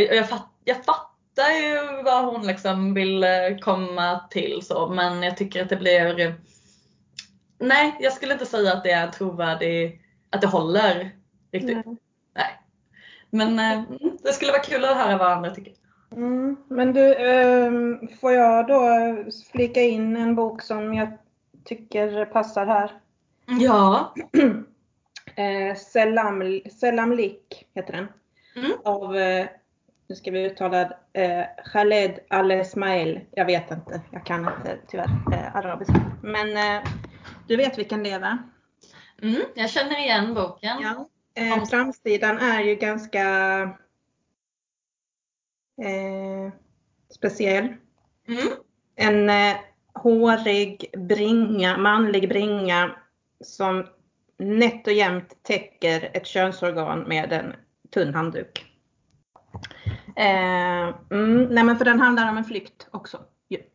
jag, 0.00 0.28
fatt, 0.28 0.48
jag 0.64 0.84
fattar 0.84 1.50
ju 1.50 2.02
vad 2.02 2.24
hon 2.24 2.46
liksom 2.46 2.94
vill 2.94 3.24
eh, 3.24 3.58
komma 3.60 4.20
till 4.30 4.60
så 4.62 4.88
men 4.88 5.22
jag 5.22 5.36
tycker 5.36 5.62
att 5.62 5.68
det 5.68 5.76
blir 5.76 6.34
Nej, 7.58 7.96
jag 8.00 8.12
skulle 8.12 8.32
inte 8.32 8.46
säga 8.46 8.72
att 8.72 8.84
det 8.84 8.90
är 8.90 9.08
trovärdig, 9.08 10.02
att 10.30 10.40
det 10.40 10.46
håller 10.46 11.10
riktigt. 11.52 11.86
Nej. 11.86 11.96
Nej. 12.34 12.60
Men 13.30 13.58
eh, 13.58 13.72
mm, 13.72 14.18
det 14.22 14.32
skulle 14.32 14.52
vara 14.52 14.62
kul 14.62 14.84
att 14.84 14.96
höra 14.96 15.18
vad 15.18 15.32
andra 15.32 15.50
tycker. 15.50 15.72
Mm. 16.12 16.56
Men 16.68 16.92
du, 16.92 17.14
ehm, 17.14 18.08
får 18.20 18.32
jag 18.32 18.66
då 18.66 18.88
flika 19.52 19.82
in 19.82 20.16
en 20.16 20.34
bok 20.34 20.62
som 20.62 20.94
jag 20.94 21.08
tycker 21.64 22.24
passar 22.24 22.66
här? 22.66 22.90
Ja. 23.60 24.14
Eh, 25.36 25.76
Selam, 25.76 26.60
Selam 26.80 27.12
Lik 27.12 27.66
heter 27.74 27.92
den. 27.92 28.08
Mm. 28.56 28.72
Av, 28.84 29.16
eh, 29.16 29.46
nu 30.08 30.14
ska 30.14 30.30
vi 30.30 30.44
uttala 30.44 30.80
eh, 31.12 31.44
Khaled 31.72 32.18
Al-Esmail. 32.28 33.20
Jag 33.30 33.44
vet 33.44 33.70
inte, 33.70 34.00
jag 34.10 34.26
kan 34.26 34.40
inte 34.40 34.78
tyvärr 34.88 35.10
eh, 35.32 35.56
arabiska. 35.56 36.12
Men 36.22 36.56
eh, 36.56 36.88
du 37.46 37.56
vet 37.56 37.78
vilken 37.78 38.02
det 38.02 38.10
är 38.10 38.20
va? 38.20 38.38
Mm, 39.22 39.42
jag 39.54 39.70
känner 39.70 39.98
igen 39.98 40.34
boken. 40.34 40.78
Ja. 40.82 41.08
Eh, 41.34 41.64
framsidan 41.64 42.38
är 42.38 42.60
ju 42.60 42.74
ganska 42.74 43.22
eh, 45.82 46.52
speciell. 47.14 47.64
Mm. 48.28 48.48
En 48.96 49.30
eh, 49.30 49.56
hårig 49.94 50.94
bringa, 50.96 51.76
manlig 51.76 52.28
bringa 52.28 52.96
som 53.40 53.86
nätt 54.38 54.86
och 54.86 54.92
jämnt 54.92 55.42
täcker 55.42 56.10
ett 56.14 56.26
könsorgan 56.26 57.00
med 57.00 57.32
en 57.32 57.54
tunn 57.90 58.14
handduk. 58.14 58.64
Eh, 60.16 60.94
mm, 61.10 61.44
nej 61.44 61.64
men 61.64 61.78
för 61.78 61.84
den 61.84 62.00
handlar 62.00 62.30
om 62.30 62.36
en 62.36 62.44
flykt 62.44 62.88
också. 62.90 63.20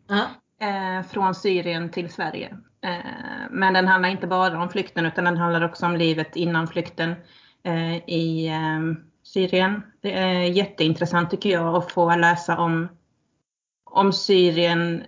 Ja. 0.08 0.28
Eh, 0.62 1.04
från 1.04 1.36
Syrien 1.36 1.92
till 1.92 2.10
Sverige. 2.10 2.58
Eh, 2.82 3.50
men 3.50 3.74
den 3.74 3.88
handlar 3.88 4.10
inte 4.10 4.28
bara 4.28 4.62
om 4.62 4.70
flykten 4.70 5.06
utan 5.06 5.26
den 5.26 5.38
handlar 5.38 5.66
också 5.66 5.86
om 5.86 5.96
livet 5.96 6.36
innan 6.36 6.68
flykten 6.68 7.16
eh, 7.64 7.96
i 7.96 8.48
eh, 8.48 9.04
Syrien. 9.24 9.82
Det 10.02 10.14
är 10.14 10.42
jätteintressant 10.42 11.32
tycker 11.32 11.50
jag 11.50 11.76
att 11.76 11.92
få 11.92 12.16
läsa 12.16 12.58
om, 12.58 12.88
om 13.86 14.14
Syrien 14.14 15.04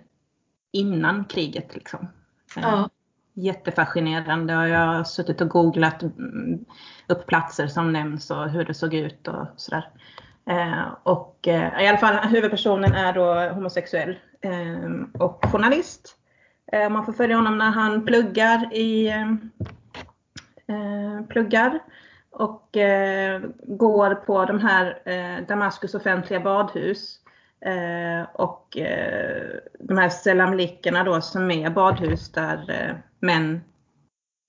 innan 0.72 1.24
kriget. 1.24 1.74
Liksom. 1.74 2.08
Eh, 2.56 2.62
Ja. 2.62 2.90
Jättefascinerande 3.36 4.56
och 4.56 4.68
jag 4.68 4.86
har 4.86 5.04
suttit 5.04 5.40
och 5.40 5.48
googlat 5.48 6.02
mm, 6.02 6.64
upp 7.08 7.26
platser 7.26 7.66
som 7.66 7.92
nämns 7.92 8.30
och 8.30 8.50
hur 8.50 8.64
det 8.64 8.74
såg 8.74 8.94
ut 8.94 9.28
och 9.28 9.46
sådär. 9.56 9.90
Eh, 10.50 10.84
och 11.02 11.48
eh, 11.48 11.84
i 11.84 11.88
alla 11.88 11.98
fall 11.98 12.28
huvudpersonen 12.28 12.92
är 12.92 13.12
då 13.12 13.54
homosexuell 13.54 14.16
Ehm, 14.44 15.10
och 15.18 15.44
journalist. 15.52 16.16
Ehm, 16.72 16.92
man 16.92 17.06
får 17.06 17.12
följa 17.12 17.36
honom 17.36 17.58
när 17.58 17.70
han 17.70 18.04
pluggar 18.06 18.74
i 18.74 19.08
ehm, 19.08 19.50
eh, 20.66 21.26
pluggar 21.28 21.78
och 22.30 22.76
eh, 22.76 23.42
går 23.62 24.14
på 24.14 24.44
de 24.44 24.58
här 24.58 24.98
eh, 25.04 25.46
Damaskus 25.46 25.94
offentliga 25.94 26.40
badhus 26.40 27.20
och 28.32 28.76
de 29.78 29.98
här 29.98 30.08
selamlikerna 30.08 31.04
då 31.04 31.20
som 31.20 31.50
är 31.50 31.70
badhus 31.70 32.32
där 32.32 33.02
män 33.20 33.60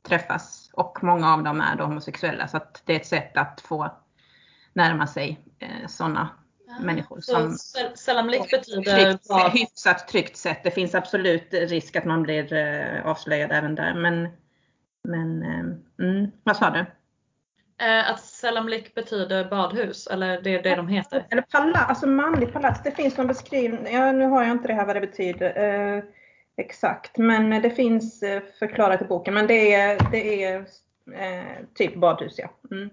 träffas 0.07 0.69
och 0.73 1.03
många 1.03 1.33
av 1.33 1.43
dem 1.43 1.61
är 1.61 1.75
då 1.75 1.83
homosexuella 1.83 2.47
så 2.47 2.57
att 2.57 2.81
det 2.85 2.93
är 2.93 2.99
ett 2.99 3.05
sätt 3.05 3.37
att 3.37 3.61
få 3.61 3.91
närma 4.73 5.07
sig 5.07 5.39
eh, 5.59 5.87
sådana 5.87 6.29
människor. 6.79 7.21
Så 7.21 7.53
selamlik 7.95 8.51
betyder 8.51 9.19
bad... 9.29 9.51
Hyfsat 9.51 10.07
tryggt 10.07 10.37
sätt. 10.37 10.63
Det 10.63 10.71
finns 10.71 10.95
absolut 10.95 11.47
risk 11.51 11.95
att 11.95 12.05
man 12.05 12.23
blir 12.23 12.53
eh, 12.53 13.05
avslöjad 13.05 13.51
även 13.51 13.75
där 13.75 13.93
men, 13.93 14.27
men 15.03 15.43
eh, 15.43 16.05
mm, 16.07 16.31
vad 16.43 16.57
sa 16.57 16.69
du? 16.69 16.85
Eh, 17.81 18.11
att 18.11 18.21
Selamlik 18.21 18.95
betyder 18.95 19.49
badhus, 19.49 20.07
eller 20.07 20.41
det 20.41 20.55
är 20.55 20.63
det 20.63 20.75
de 20.75 20.87
heter? 20.87 21.27
Eller 21.29 21.41
palats, 21.41 21.89
alltså 21.89 22.07
manlig 22.07 22.53
palats. 22.53 22.83
Det 22.83 22.91
finns 22.91 23.17
någon 23.17 23.27
beskrivning, 23.27 23.93
ja, 23.93 24.11
nu 24.11 24.25
har 24.25 24.43
jag 24.43 24.51
inte 24.51 24.67
det 24.67 24.73
här 24.73 24.85
vad 24.85 24.95
det 24.95 25.01
betyder 25.01 25.63
eh, 25.97 26.03
exakt, 26.57 27.17
men 27.17 27.61
det 27.61 27.69
finns 27.69 28.23
eh, 28.23 28.41
förklarat 28.59 29.01
i 29.01 29.05
boken. 29.05 29.33
Men 29.33 29.47
det 29.47 29.73
är, 29.73 30.11
det 30.11 30.43
är 30.43 30.57
eh, 31.13 31.65
typ 31.75 31.95
badhus, 31.95 32.39
ja. 32.39 32.49
Mm. 32.71 32.89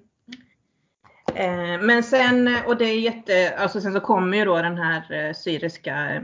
Eh, 1.35 1.81
men 1.81 2.03
sen, 2.03 2.51
och 2.67 2.77
det 2.77 2.85
är 2.85 3.01
jätte, 3.01 3.55
alltså 3.59 3.81
sen 3.81 3.93
så 3.93 4.01
kommer 4.01 4.37
ju 4.37 4.45
då 4.45 4.57
den 4.57 4.79
här 4.79 5.13
eh, 5.13 5.33
syriska 5.35 6.15
eh, 6.15 6.23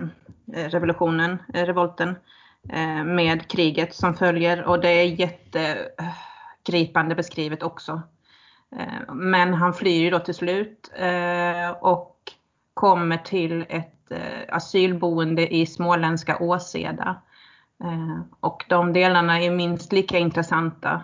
revolutionen, 0.68 1.38
eh, 1.54 1.64
revolten 1.64 2.16
eh, 2.68 3.04
med 3.04 3.48
kriget 3.48 3.94
som 3.94 4.14
följer 4.14 4.64
och 4.64 4.80
det 4.80 4.88
är 4.88 5.04
jättegripande 5.04 7.14
beskrivet 7.14 7.62
också. 7.62 8.02
Eh, 8.76 9.14
men 9.14 9.54
han 9.54 9.74
flyr 9.74 10.00
ju 10.00 10.10
då 10.10 10.18
till 10.18 10.34
slut 10.34 10.92
eh, 10.96 11.70
och 11.70 12.16
kommer 12.74 13.16
till 13.16 13.66
ett 13.68 14.10
eh, 14.10 14.18
asylboende 14.48 15.54
i 15.54 15.66
småländska 15.66 16.38
Åseda. 16.38 17.22
Och 18.40 18.64
de 18.68 18.92
delarna 18.92 19.40
är 19.40 19.50
minst 19.50 19.92
lika 19.92 20.18
intressanta 20.18 21.02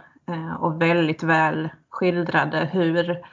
och 0.58 0.82
väldigt 0.82 1.22
väl 1.22 1.68
skildrade 1.90 2.68
hur 2.72 3.24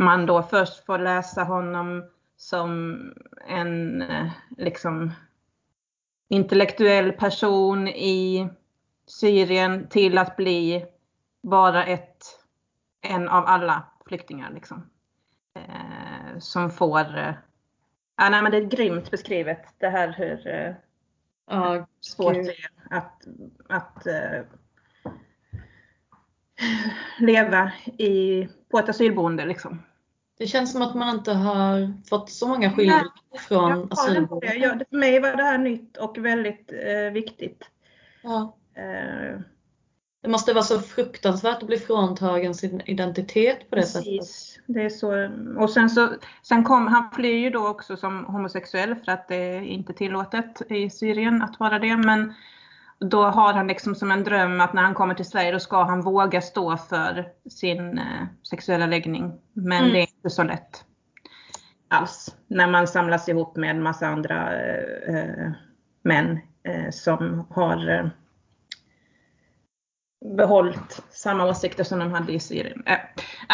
man 0.00 0.26
då 0.26 0.42
först 0.42 0.86
får 0.86 0.98
läsa 0.98 1.44
honom 1.44 2.04
som 2.36 3.00
en 3.48 4.04
liksom 4.58 5.12
intellektuell 6.28 7.12
person 7.12 7.88
i 7.88 8.48
Syrien 9.06 9.88
till 9.88 10.18
att 10.18 10.36
bli 10.36 10.86
bara 11.42 11.84
ett 11.84 12.24
en 13.00 13.28
av 13.28 13.46
alla 13.46 13.84
flyktingar 14.06 14.50
liksom. 14.50 14.90
Eh, 15.54 16.38
som 16.38 16.70
får, 16.70 17.18
eh, 17.18 17.34
ja 18.16 18.28
nej 18.30 18.42
men 18.42 18.52
det 18.52 18.58
är 18.58 18.64
grymt 18.64 19.10
beskrivet 19.10 19.74
det 19.78 19.88
här 19.88 20.14
hur 20.18 20.46
eh, 20.46 20.74
oh, 21.58 21.84
svårt 22.00 22.34
det 22.34 22.40
är 22.40 22.70
att, 22.90 23.26
att 23.68 24.06
eh, 24.06 24.42
leva 27.18 27.72
i, 27.98 28.48
på 28.70 28.78
ett 28.78 28.88
asylboende 28.88 29.44
liksom. 29.44 29.82
Det 30.40 30.46
känns 30.46 30.72
som 30.72 30.82
att 30.82 30.94
man 30.94 31.16
inte 31.16 31.32
har 31.32 31.94
fått 32.08 32.30
så 32.30 32.48
många 32.48 32.72
skildringar 32.72 33.06
från 33.48 33.88
asylboenden. 33.92 34.84
för 34.90 34.96
mig 34.96 35.20
var 35.20 35.36
det 35.36 35.42
här 35.42 35.58
nytt 35.58 35.96
och 35.96 36.18
väldigt 36.18 36.72
eh, 36.72 37.12
viktigt. 37.12 37.64
Ja. 38.22 38.56
Eh, 38.74 39.40
det 40.22 40.28
måste 40.28 40.52
vara 40.52 40.64
så 40.64 40.80
fruktansvärt 40.80 41.62
att 41.62 41.66
bli 41.66 41.78
fråntagen 41.78 42.54
sin 42.54 42.80
identitet 42.84 43.70
på 43.70 43.76
det 43.76 43.82
Precis. 43.82 44.26
sättet. 44.26 44.64
Det 44.66 44.82
är 44.82 44.88
så. 44.88 45.30
Och 45.62 45.70
sen, 45.70 45.90
så, 45.90 46.08
sen 46.42 46.64
kom, 46.64 46.86
han 46.86 47.10
flyr 47.10 47.38
ju 47.38 47.50
då 47.50 47.68
också 47.68 47.96
som 47.96 48.24
homosexuell 48.24 48.94
för 48.94 49.12
att 49.12 49.28
det 49.28 49.36
är 49.36 49.62
inte 49.62 49.92
tillåtet 49.92 50.62
i 50.70 50.90
Syrien 50.90 51.42
att 51.42 51.60
vara 51.60 51.78
det. 51.78 51.96
Men 51.96 52.34
då 52.98 53.24
har 53.24 53.52
han 53.52 53.66
liksom 53.66 53.94
som 53.94 54.10
en 54.10 54.24
dröm 54.24 54.60
att 54.60 54.72
när 54.72 54.82
han 54.82 54.94
kommer 54.94 55.14
till 55.14 55.24
Sverige 55.24 55.52
då 55.52 55.60
ska 55.60 55.82
han 55.82 56.02
våga 56.02 56.40
stå 56.40 56.76
för 56.76 57.28
sin 57.50 57.98
eh, 57.98 58.26
sexuella 58.42 58.86
läggning. 58.86 59.32
Men 59.52 59.84
mm. 59.84 59.92
det 59.92 60.06
inte 60.20 60.30
så 60.30 60.42
lätt 60.42 60.84
alls. 61.88 62.36
När 62.46 62.66
man 62.66 62.88
samlas 62.88 63.28
ihop 63.28 63.56
med 63.56 63.70
en 63.70 63.82
massa 63.82 64.06
andra 64.06 64.62
eh, 64.62 65.14
eh 65.14 65.52
män 66.02 66.38
eh, 66.62 66.90
som 66.90 67.46
har 67.50 67.88
eh, 67.88 68.06
behållit 70.36 71.02
samma 71.10 71.46
åsikter 71.46 71.84
som 71.84 71.98
de 71.98 72.12
hade 72.12 72.32
i 72.32 72.40
Syrien. 72.40 72.82
Ja, 72.86 72.92
äh, 72.92 72.98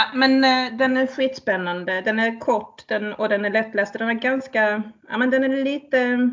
äh, 0.02 0.14
men 0.14 0.44
eh, 0.44 0.79
den 0.79 0.96
är 0.96 1.07
skitspännande, 1.07 2.00
den 2.00 2.18
är 2.18 2.40
kort 2.40 2.88
den, 2.88 3.12
och 3.12 3.29
den 3.29 3.44
är 3.44 3.50
lättläst. 3.50 3.92
Den 3.92 4.09
är 4.09 4.14
ganska, 4.14 4.83
ja 5.09 5.18
men 5.18 5.31
den 5.31 5.44
är 5.44 5.64
lite 5.64 6.31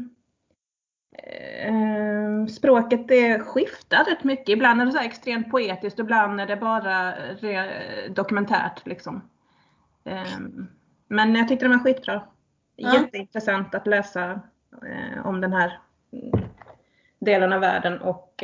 eh, 1.57 2.45
Språket 2.47 3.07
det 3.07 3.39
skiftar 3.39 4.03
rätt 4.05 4.23
mycket. 4.23 4.49
Ibland 4.49 4.81
är 4.81 4.85
det 4.85 4.91
så 4.91 4.99
extremt 4.99 5.51
poetiskt, 5.51 5.99
ibland 5.99 6.41
är 6.41 6.47
det 6.47 6.55
bara 6.55 7.13
dokumentärt. 8.09 8.85
Liksom. 8.85 9.21
Ehm, 10.05 10.67
men 11.07 11.35
jag 11.35 11.47
tyckte 11.47 11.65
den 11.65 11.77
var 11.77 11.83
skitbra. 11.83 12.27
Ja. 12.75 12.93
Jätteintressant 12.93 13.75
att 13.75 13.87
läsa 13.87 14.41
om 15.23 15.41
den 15.41 15.53
här 15.53 15.79
delen 17.19 17.53
av 17.53 17.61
världen 17.61 18.01
och 18.01 18.43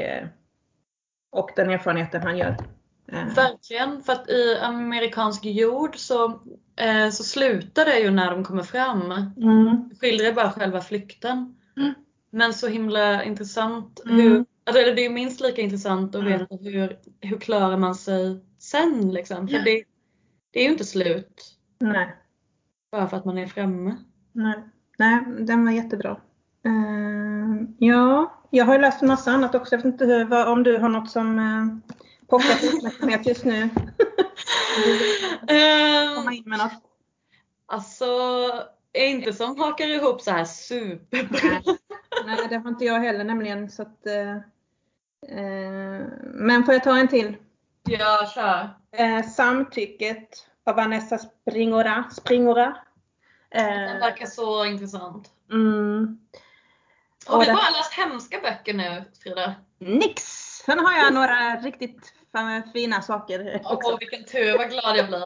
och 1.32 1.50
den 1.56 1.70
erfarenheten 1.70 2.22
han 2.22 2.38
gör. 2.38 2.58
Eh. 3.12 3.34
Verkligen, 3.36 4.04
för 4.04 4.14
att 4.14 4.30
i 4.30 4.58
amerikansk 4.62 5.46
jord 5.46 5.98
så, 5.98 6.42
eh, 6.76 7.10
så 7.12 7.24
slutar 7.24 7.86
det 7.86 8.00
ju 8.00 8.12
när 8.12 8.32
de 8.32 8.44
kommer 8.44 8.64
fram. 8.64 9.12
Mm. 9.38 9.90
Skildrar 10.00 10.34
bara 10.34 10.52
själva 10.52 10.82
flykten. 10.82 11.56
Mm. 11.78 11.94
Men 12.32 12.54
så 12.54 12.68
himla 12.68 13.24
intressant 13.24 14.02
mm. 14.06 14.16
hur, 14.16 14.46
alltså 14.66 14.94
det 14.96 15.06
är 15.06 15.10
minst 15.10 15.42
lika 15.42 15.62
intressant 15.62 16.16
att 16.16 16.22
mm. 16.22 16.40
veta 16.40 16.56
hur, 16.56 17.00
hur 17.22 17.38
klarar 17.38 17.78
man 17.78 17.96
sig 17.96 18.40
sen 18.60 19.12
liksom. 19.12 19.48
För 19.48 19.60
det, 19.60 19.84
det 20.52 20.60
är 20.60 20.64
ju 20.64 20.70
inte 20.70 20.86
slut. 20.86 21.56
Nej. 21.80 22.16
Bara 22.92 23.08
för 23.08 23.18
att 23.18 23.26
man 23.26 23.38
är 23.38 23.48
framme. 23.48 23.96
Nej, 24.32 24.64
Nej 24.98 25.24
den 25.40 25.66
var 25.66 25.72
jättebra. 25.72 26.18
Uh, 26.66 27.62
ja, 27.78 28.34
jag 28.50 28.66
har 28.66 28.74
ju 28.74 28.82
läst 28.82 29.02
massa 29.02 29.32
annat 29.32 29.56
också. 29.56 29.76
Jag 29.76 29.78
vet 29.78 29.86
inte 29.94 30.06
hur, 30.06 30.26
vad, 30.26 30.48
om 30.48 30.64
du 30.64 30.78
har 30.78 30.90
något 30.90 31.12
som 31.12 31.40
uh, 31.40 31.68
pockar 32.28 32.60
på 32.60 32.66
uppmärksamhet 32.78 33.28
just 33.28 33.46
nu? 33.46 33.62
um, 33.64 33.70
Komma 36.16 36.34
in 36.34 36.44
med 36.46 36.60
något. 36.60 36.84
Alltså, 37.66 38.06
inte 38.94 39.34
som 39.34 39.60
hakar 39.60 39.88
ihop 39.88 40.22
så 40.22 40.32
här 40.32 40.46
superbra. 40.46 41.62
Nej, 42.26 42.48
det 42.50 42.58
har 42.58 42.70
inte 42.70 42.86
jag 42.86 43.00
heller 43.00 43.24
nämligen. 43.24 43.70
Så 43.70 43.82
att, 43.82 44.08
uh, 44.08 44.38
men 46.24 46.66
får 46.66 46.74
jag 46.74 46.84
ta 46.84 46.98
en 46.98 47.08
till? 47.08 47.38
Ja, 47.84 48.32
kör. 48.36 48.70
Uh, 49.00 49.30
samtycket 49.30 50.48
av 50.66 50.76
Vanessa 50.76 51.18
Springora. 51.18 52.04
Springora. 52.12 52.78
Den 53.52 54.00
verkar 54.00 54.26
så 54.26 54.66
intressant. 54.66 55.30
Mm. 55.52 56.20
Har 57.26 57.46
du 57.46 57.54
bara 57.54 57.70
läst 57.70 57.94
hemska 57.94 58.40
böcker 58.42 58.74
nu 58.74 59.04
Frida? 59.24 59.56
Nix! 59.78 60.24
Sen 60.66 60.80
har 60.80 60.94
jag 60.94 61.14
några 61.14 61.56
riktigt 61.56 62.14
fina 62.74 63.02
saker 63.02 63.62
också. 63.64 63.92
Åh 63.92 64.00
vilken 64.00 64.24
tur, 64.24 64.58
vad 64.58 64.70
glad 64.70 64.98
jag 64.98 65.08
blir. 65.08 65.26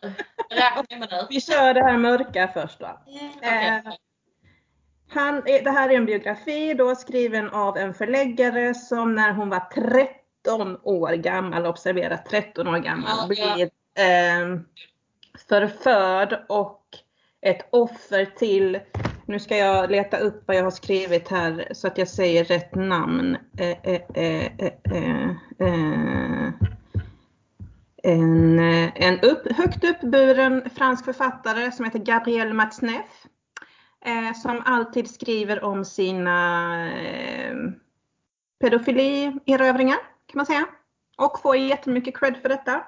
Räknar 0.50 1.00
med 1.00 1.10
dig. 1.10 1.26
Vi 1.30 1.42
kör 1.42 1.74
det 1.74 1.84
här 1.84 1.98
mörka 1.98 2.52
först 2.54 2.80
då. 2.80 3.02
Okay. 3.38 3.68
eh, 3.68 3.94
han, 5.10 5.42
det 5.46 5.72
här 5.72 5.90
är 5.90 5.96
en 5.96 6.06
biografi 6.06 6.74
då 6.74 6.96
skriven 6.96 7.50
av 7.50 7.78
en 7.78 7.94
förläggare 7.94 8.74
som 8.74 9.16
när 9.16 9.32
hon 9.32 9.50
var 9.50 9.60
13 10.44 10.78
år 10.84 11.14
gammal, 11.14 11.66
observera 11.66 12.18
13 12.18 12.68
år 12.68 12.78
gammal, 12.78 13.12
ja, 13.18 13.28
blir 13.28 13.70
eh, 13.96 14.60
förförd 15.48 16.46
och 16.50 16.82
ett 17.42 17.68
offer 17.70 18.26
till 18.26 18.80
nu 19.26 19.40
ska 19.40 19.58
jag 19.58 19.92
leta 19.92 20.18
upp 20.18 20.44
vad 20.48 20.58
jag 20.58 20.64
har 20.64 20.72
skrivit 20.72 21.28
här 21.28 21.68
så 21.72 21.88
att 21.88 21.98
jag 21.98 22.08
säger 22.08 22.44
rätt 22.44 22.76
namn. 22.76 23.38
Eh, 23.58 23.70
eh, 23.70 24.02
eh, 24.14 24.52
en, 28.04 28.60
en 28.96 29.20
upp, 29.20 29.52
högt 29.52 29.84
uppburen 29.84 30.70
fransk 30.76 31.06
författare 31.06 31.72
som 31.72 31.86
heter 31.86 32.00
Gabrielle 32.00 32.54
Matzneff. 32.54 33.26
som 34.44 34.62
alltid 34.66 35.10
skriver 35.10 35.64
om 35.64 35.86
sina 35.86 36.90
pedofilierövringar 38.62 40.13
kan 40.34 40.40
man 40.40 40.46
säga. 40.46 40.66
Och 41.18 41.40
får 41.42 41.56
jättemycket 41.56 42.18
cred 42.18 42.38
för 42.38 42.50
detta 42.50 42.84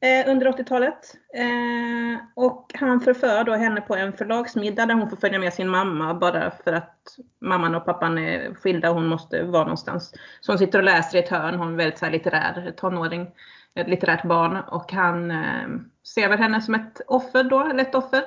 eh, 0.00 0.30
under 0.30 0.52
80-talet. 0.52 1.14
Eh, 1.34 2.24
och 2.34 2.72
han 2.74 3.00
förför 3.00 3.44
då 3.44 3.52
henne 3.52 3.80
på 3.80 3.96
en 3.96 4.12
förlagsmiddag 4.12 4.86
där 4.86 4.94
hon 4.94 5.10
får 5.10 5.16
följa 5.16 5.38
med 5.38 5.54
sin 5.54 5.68
mamma 5.68 6.14
bara 6.14 6.50
för 6.64 6.72
att 6.72 7.18
mamman 7.40 7.74
och 7.74 7.84
pappan 7.84 8.18
är 8.18 8.54
skilda 8.54 8.90
och 8.90 8.94
hon 8.94 9.06
måste 9.06 9.42
vara 9.42 9.64
någonstans. 9.64 10.14
Så 10.40 10.52
hon 10.52 10.58
sitter 10.58 10.78
och 10.78 10.84
läser 10.84 11.18
i 11.18 11.20
ett 11.20 11.28
hörn, 11.28 11.54
hon 11.54 11.72
är 11.72 11.76
väldigt 11.76 11.98
så 11.98 12.04
här 12.04 12.12
litterär 12.12 12.74
tonåring, 12.76 13.30
ett 13.74 13.88
litterärt 13.88 14.24
barn 14.24 14.56
och 14.56 14.92
han 14.92 15.30
eh, 15.30 15.68
ser 16.14 16.28
väl 16.28 16.38
henne 16.38 16.60
som 16.60 16.74
ett 16.74 17.00
offer 17.06 17.44
då, 17.44 17.60
eller 17.60 17.82
ett 17.82 17.94
offer. 17.94 18.22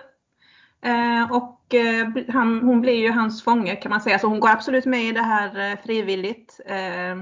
Eh, 0.82 1.32
och 1.32 1.74
eh, 1.74 2.08
han, 2.30 2.62
hon 2.62 2.82
blir 2.82 2.94
ju 2.94 3.12
hans 3.12 3.44
fånge 3.44 3.76
kan 3.76 3.90
man 3.90 4.02
säga. 4.02 4.20
Så 4.20 4.28
hon 4.28 4.40
går 4.40 4.50
absolut 4.50 4.86
med 4.86 5.04
i 5.04 5.12
det 5.12 5.22
här 5.22 5.72
eh, 5.72 5.78
frivilligt. 5.86 6.60
Eh, 6.66 7.16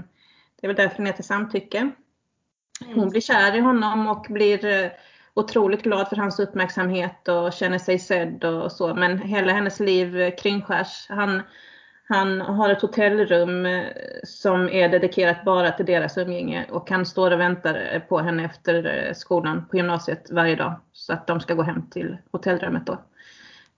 det 0.64 0.68
är 0.68 0.74
väl 0.74 0.76
därför 0.76 0.98
den 0.98 1.06
heter 1.06 1.24
samtycke. 1.24 1.90
Hon 2.86 2.94
Mm. 2.98 3.10
blir 3.10 3.22
kär 3.22 3.56
i 3.56 3.60
honom 3.60 4.08
och 4.08 4.26
blir 4.30 4.66
eh, 4.66 4.92
otroligt 5.34 5.84
glad 5.84 6.08
för 6.10 6.16
hans 6.16 6.40
uppmärksamhet 6.40 7.28
och 7.28 7.54
känner 7.54 7.78
sig 7.78 8.00
sedd 8.00 8.44
och 8.44 8.72
så. 8.72 8.94
Men 8.96 9.18
hela 9.18 9.54
hennes 9.54 9.80
liv 9.80 10.32
kringskärs. 10.38 11.06
Han, 11.10 11.42
han 12.08 12.42
har 12.42 12.70
ett 12.70 12.82
hotellrum 12.82 13.66
eh, 13.66 13.84
som 14.24 14.70
är 14.70 14.90
dedikerat 14.90 15.46
bara 15.46 15.72
till 15.72 15.86
deras 15.86 16.18
umgänge 16.18 16.66
och 16.72 16.90
han 16.90 17.06
står 17.06 17.32
och 17.32 17.40
väntar 17.40 17.90
eh, 17.94 18.00
på 18.02 18.20
henne 18.20 18.46
efter 18.46 19.12
skolan 19.16 19.66
på 19.72 19.78
gymnasiet 19.78 20.32
varje 20.32 20.56
dag 20.56 20.74
så 20.92 21.14
att 21.14 21.28
de 21.28 21.40
ska 21.40 21.54
gå 21.54 21.64
hem 21.64 21.90
till 21.90 22.18
hotellrummet 22.32 22.86
då. 22.86 22.98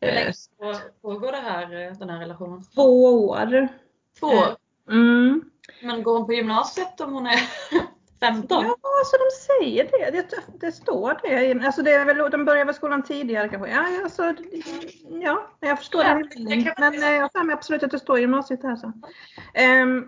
Hur 0.01 0.07
länge 0.11 0.31
på- 0.59 0.79
pågår 1.09 1.31
det 1.31 1.37
här, 1.37 1.99
den 1.99 2.09
här 2.09 2.19
relationen? 2.19 2.63
Två 2.75 3.25
år. 3.29 3.67
Två 4.19 4.27
år. 4.27 4.55
Mm. 4.89 5.41
Men 5.81 6.03
går 6.03 6.17
hon 6.17 6.25
på 6.25 6.33
gymnasiet 6.33 7.01
om 7.01 7.13
hon 7.13 7.27
är 7.27 7.39
15? 8.19 8.63
Ja, 8.65 8.75
alltså 8.99 9.17
de 9.17 9.29
säger 9.45 9.83
det. 9.83 10.11
Det, 10.11 10.27
det 10.59 10.71
står 10.71 11.19
det. 11.23 11.65
Alltså 11.65 11.81
det 11.81 11.91
är 11.91 12.05
väl, 12.05 12.31
de 12.31 12.45
börjar 12.45 12.65
väl 12.65 12.75
skolan 12.75 13.03
tidigare 13.03 13.49
kanske. 13.49 13.69
Ja, 13.69 13.85
alltså, 14.03 14.33
ja 15.09 15.47
jag 15.59 15.77
förstår 15.77 16.03
Ja, 16.03 16.21
det. 16.35 16.73
Men 16.77 17.03
eh, 17.03 17.11
jag 17.11 17.29
har 17.33 17.51
absolut 17.51 17.83
att 17.83 17.91
det 17.91 17.99
står 17.99 18.19
gymnasiet 18.19 18.63
här. 18.63 18.75
Så. 18.75 18.91
Ehm, 19.53 20.07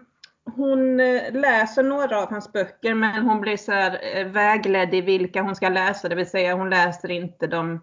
hon 0.55 0.99
eh, 0.99 1.31
läser 1.33 1.83
några 1.83 2.19
av 2.19 2.29
hans 2.29 2.53
böcker 2.53 2.93
men 2.93 3.25
hon 3.27 3.41
blir 3.41 3.57
så 3.57 3.71
här, 3.71 3.99
eh, 4.13 4.27
vägledd 4.27 4.93
i 4.93 5.01
vilka 5.01 5.41
hon 5.41 5.55
ska 5.55 5.69
läsa. 5.69 6.09
Det 6.09 6.15
vill 6.15 6.29
säga 6.29 6.55
hon 6.55 6.69
läser 6.69 7.11
inte 7.11 7.47
de 7.47 7.81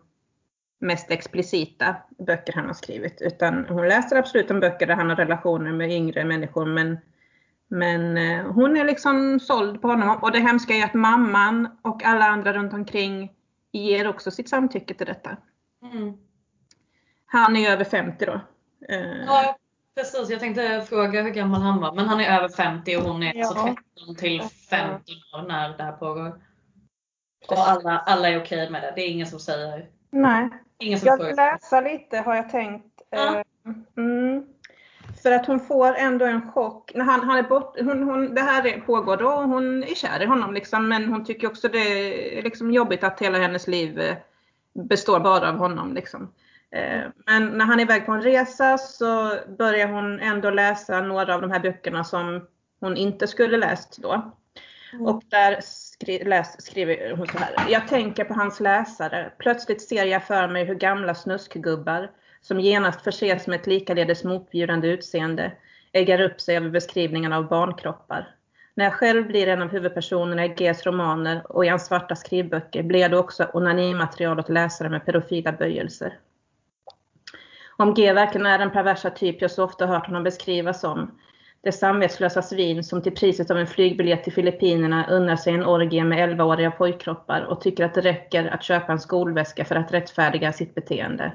mest 0.81 1.11
explicita 1.11 1.97
böcker 2.19 2.53
han 2.53 2.67
har 2.67 2.75
skrivit. 2.75 3.23
Utan 3.23 3.67
hon 3.69 3.89
läser 3.89 4.17
absolut 4.17 4.49
de 4.49 4.61
böcker 4.61 4.87
där 4.87 4.95
han 4.95 5.09
har 5.09 5.17
relationer 5.17 5.73
med 5.73 5.91
yngre 5.93 6.25
människor. 6.25 6.67
Men, 6.67 6.99
men 7.75 8.17
eh, 8.17 8.47
hon 8.53 8.77
är 8.77 8.85
liksom 8.85 9.41
såld 9.41 9.83
på 9.83 9.89
honom. 9.89 10.19
Och 10.23 10.33
det 10.33 10.41
hemska 10.41 10.75
är 10.75 10.85
att 10.85 10.95
mamman 10.95 11.69
och 11.83 12.05
alla 12.05 12.25
andra 12.25 12.53
runt 12.53 12.73
omkring 12.73 13.33
ger 13.73 14.09
också 14.09 14.31
sitt 14.31 14.49
samtycke 14.49 14.95
till 14.95 15.07
detta. 15.07 15.37
Mm. 15.93 16.13
Han 17.27 17.57
är 17.57 17.71
över 17.71 17.85
50 17.85 18.27
då. 18.27 18.41
Eh, 18.89 19.25
Ja, 19.27 19.57
precis. 19.97 20.31
Jag 20.31 20.41
tänkte 20.41 20.83
fråga 20.89 21.23
hur 21.23 21.31
gammal 21.31 21.61
han 21.63 21.81
var. 21.81 21.95
Men 21.95 22.07
han 22.09 22.21
är 22.21 22.39
över 22.39 22.49
50 22.49 22.97
och 22.97 23.03
hon 23.03 23.23
är 23.23 23.35
Ja. 23.35 23.47
alltså 23.49 23.65
13 23.65 24.17
till 24.17 24.43
15 24.71 25.01
år 25.35 25.49
när 25.49 25.77
det 25.77 25.85
här 25.85 25.93
pågår. 25.93 26.41
Och 27.49 27.59
alla, 27.59 27.99
alla 27.99 28.29
är 28.29 28.41
okej 28.43 28.71
med 28.71 28.83
det. 28.83 28.93
Det 28.97 29.01
är 29.03 29.09
ingen 29.11 29.27
som 29.27 29.39
säger, 29.41 29.89
Nej. 30.11 30.49
ingen 30.79 30.99
som 30.99 31.07
Jag 31.07 31.17
frågar. 31.19 31.29
vill 31.31 31.37
läsa 31.37 31.81
lite 31.81 32.19
har 32.19 32.35
jag 32.35 32.51
tänkt. 32.51 33.03
Ja. 33.11 33.37
Eh, 33.37 33.43
Mm. 33.97 34.45
För 35.25 35.33
att 35.33 35.47
hon 35.47 35.61
får 35.61 35.95
ändå 35.95 36.25
en 36.25 36.51
chock. 36.53 36.95
När 36.95 37.05
han, 37.05 37.21
han 37.21 37.39
är 37.39 37.43
bort, 37.43 37.81
hon, 37.81 38.03
hon, 38.03 38.35
det 38.35 38.41
här 38.41 38.67
är, 38.67 38.81
pågår 38.81 39.17
då 39.17 39.29
och 39.29 39.49
hon 39.49 39.85
är 39.85 39.95
kär 39.95 40.23
i 40.23 40.27
honom. 40.27 40.55
Liksom, 40.55 40.89
men 40.89 41.05
hon 41.05 41.25
tycker 41.25 41.47
också 41.47 41.69
det 41.69 41.79
är 42.39 42.43
liksom 42.43 42.73
jobbigt 42.73 43.05
att 43.05 43.21
hela 43.21 43.39
hennes 43.39 43.67
liv 43.67 44.01
eh, 44.01 44.17
består 44.75 45.21
bara 45.21 45.49
av 45.49 45.57
honom. 45.57 45.95
Liksom. 45.95 46.33
Eh, 46.71 47.03
Men 47.27 47.47
när 47.49 47.65
han 47.65 47.81
är 47.81 47.85
iväg 47.85 48.07
på 48.07 48.13
en 48.13 48.23
resa 48.23 48.79
så 48.79 49.37
börjar 49.59 49.89
hon 49.89 50.21
ändå 50.21 50.51
läsa 50.51 51.01
några 51.01 51.35
av 51.35 51.41
de 51.41 51.51
här 51.51 51.61
böckerna 51.61 52.05
som 52.05 52.47
hon 52.81 52.97
inte 52.97 53.27
skulle 53.27 53.57
läst 53.57 53.99
då. 54.03 54.33
Mm. 54.93 55.07
Och 55.07 55.23
där 55.29 55.61
skri 55.63 56.25
läs, 56.25 56.67
skriver 56.67 57.17
hon 57.17 57.27
så 57.27 57.39
här. 57.39 57.55
Jag 57.69 57.89
tänker 57.89 58.25
på 58.25 58.35
hans 58.35 58.61
läsare. 58.61 59.33
Plötsligt 59.39 59.83
ser 59.83 60.05
jag 60.05 60.27
för 60.27 60.49
mig 60.49 60.65
hur 60.65 60.75
gamla 60.75 61.15
snuskgubbar, 61.15 62.11
som 62.45 62.61
genast 62.61 63.03
förses 63.03 63.47
med 63.47 63.61
ett 63.61 63.67
likaledes 63.67 64.25
motbjudande 64.25 64.89
utseende, 64.89 65.53
äggar 65.93 66.21
upp 66.21 66.41
sig 66.41 66.57
över 66.57 66.71
beskrivningarna 66.71 67.37
av 67.37 67.49
barnkroppar. 67.49 68.35
När 68.75 68.85
jag 68.85 68.95
själv 68.95 69.27
blir 69.27 69.49
en 69.49 69.63
av 69.63 69.69
huvudpersonerna 69.69 70.45
i 70.45 70.49
Gs 70.49 70.87
romaner 70.87 71.43
och 71.49 71.65
i 71.65 71.69
hans 71.69 71.87
svarta 71.87 72.17
skrivböcker 72.17 72.83
blir 72.83 73.01
jag 73.01 73.11
då 73.11 73.19
också 73.19 73.49
onanimaterial 73.53 74.39
åt 74.39 74.49
läsare 74.49 74.89
med 74.89 75.07
pedofila 75.07 75.53
böjelser. 75.53 76.19
Om 77.77 77.95
G 77.95 78.13
verkligen 78.13 78.47
är 78.47 78.59
den 78.59 78.71
perversa 78.71 79.11
typ 79.11 79.43
jag 79.43 79.51
så 79.51 79.65
ofta 79.65 79.87
hört 79.87 80.07
honom 80.07 80.23
beskrivas 80.23 80.81
som, 80.81 81.19
det 81.63 81.73
samvetslösa 81.73 82.43
svin 82.43 82.85
som 82.85 83.03
till 83.03 83.15
priset 83.15 83.51
av 83.51 83.59
en 83.59 83.67
flygbiljett 83.67 84.25
till 84.25 84.33
Filippinerna 84.33 85.07
unnar 85.11 85.37
sig 85.37 85.55
en 85.55 85.65
orgie 85.65 86.05
med 86.05 86.31
11-åriga 86.31 86.71
pojkkroppar 86.71 87.41
och 87.41 87.61
tycker 87.61 87.85
att 87.85 87.95
det 87.95 88.01
räcker 88.01 88.47
att 88.47 88.63
köpa 88.63 88.93
en 88.93 89.01
skolväska 89.01 89.65
för 89.65 89.77
att 89.77 89.93
rättfärdiga 89.93 90.53
sitt 90.53 90.75
beteende. 90.75 91.33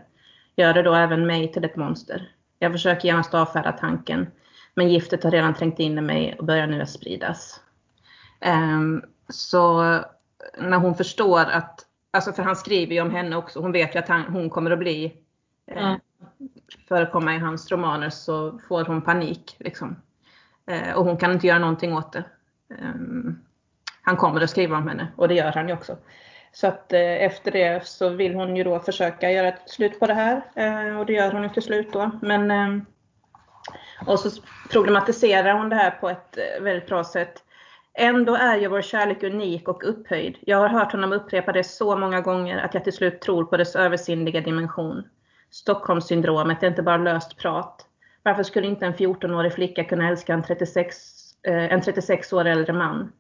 Gör 0.59 0.73
det 0.73 0.81
då 0.81 0.93
även 0.93 1.27
mig 1.27 1.51
till 1.51 1.63
ett 1.63 1.75
monster. 1.75 2.31
Jag 2.59 2.71
försöker 2.71 3.07
genast 3.07 3.33
avfärda 3.33 3.71
tanken, 3.71 4.27
men 4.73 4.89
giftet 4.89 5.23
har 5.23 5.31
redan 5.31 5.53
trängt 5.53 5.79
in 5.79 5.97
i 5.97 6.01
mig 6.01 6.35
och 6.39 6.45
börjar 6.45 6.67
nu 6.67 6.81
att 6.81 6.89
spridas. 6.89 7.61
Ehm, 8.39 9.03
så 9.29 9.81
när 10.57 10.77
hon 10.77 10.95
förstår 10.95 11.39
att, 11.39 11.85
alltså 12.11 12.33
för 12.33 12.43
han 12.43 12.55
skriver 12.55 12.93
ju 12.93 13.01
om 13.01 13.11
henne 13.11 13.35
också, 13.35 13.59
hon 13.59 13.71
vet 13.71 13.95
ju 13.95 13.99
att 13.99 14.07
han, 14.07 14.21
hon 14.21 14.49
kommer 14.49 14.71
att 14.71 14.79
bli 14.79 15.05
eh, 15.67 15.81
Ja. 15.81 15.99
förekomma 16.87 17.35
i 17.35 17.39
hans 17.39 17.71
romaner 17.71 18.09
så 18.09 18.59
får 18.67 18.85
hon 18.85 19.01
panik. 19.01 19.55
Liksom. 19.59 19.95
Eh, 20.65 20.93
och 20.93 21.05
hon 21.05 21.17
kan 21.17 21.31
inte 21.31 21.47
göra 21.47 21.59
någonting 21.59 21.93
åt 21.93 22.13
det. 22.13 22.23
Ehm, 22.79 23.39
han 24.01 24.17
kommer 24.17 24.41
att 24.41 24.49
skriva 24.49 24.77
om 24.77 24.87
henne 24.87 25.07
och 25.15 25.27
det 25.27 25.35
gör 25.35 25.51
han 25.51 25.67
ju 25.67 25.73
också. 25.73 25.97
Så 26.51 26.67
att 26.67 26.93
eh, 26.93 27.23
efter 27.23 27.51
det 27.51 27.87
så 27.87 28.09
vill 28.09 28.35
hon 28.35 28.55
ju 28.55 28.63
då 28.63 28.79
försöka 28.79 29.31
göra 29.31 29.47
ett 29.47 29.69
slut 29.69 29.99
på 29.99 30.07
det 30.07 30.13
här 30.13 30.41
eh, 30.55 30.99
och 30.99 31.05
det 31.05 31.13
gör 31.13 31.31
hon 31.31 31.43
ju 31.43 31.49
till 31.49 31.63
slut 31.63 31.93
då. 31.93 32.11
Men, 32.21 32.51
eh, 32.51 32.83
och 34.05 34.19
så 34.19 34.41
problematiserar 34.71 35.53
hon 35.53 35.69
det 35.69 35.75
här 35.75 35.91
på 35.91 36.09
ett 36.09 36.37
eh, 36.37 36.63
väldigt 36.63 36.87
bra 36.87 37.03
sätt. 37.03 37.43
Ändå 37.93 38.35
är 38.35 38.57
ju 38.57 38.67
vår 38.67 38.81
kärlek 38.81 39.23
unik 39.23 39.67
och 39.67 39.89
upphöjd. 39.89 40.37
Jag 40.41 40.57
har 40.57 40.69
hört 40.69 40.91
honom 40.91 41.13
upprepa 41.13 41.51
det 41.51 41.63
så 41.63 41.97
många 41.97 42.21
gånger 42.21 42.57
att 42.57 42.73
jag 42.73 42.83
till 42.83 42.93
slut 42.93 43.21
tror 43.21 43.45
på 43.45 43.57
dess 43.57 43.75
översinnliga 43.75 44.41
dimension. 44.41 45.03
Stockholmssyndromet 45.51 46.63
är 46.63 46.67
inte 46.67 46.83
bara 46.83 46.97
löst 46.97 47.37
prat. 47.37 47.85
Varför 48.23 48.43
skulle 48.43 48.67
inte 48.67 48.85
en 48.85 48.93
14-årig 48.93 49.53
flicka 49.53 49.83
kunna 49.83 50.09
älska 50.09 50.33
en 50.33 50.43
36, 50.43 50.97
eh, 51.43 51.73
en 51.73 51.81
36 51.81 52.33
år 52.33 52.45
äldre 52.45 52.73
man? 52.73 53.11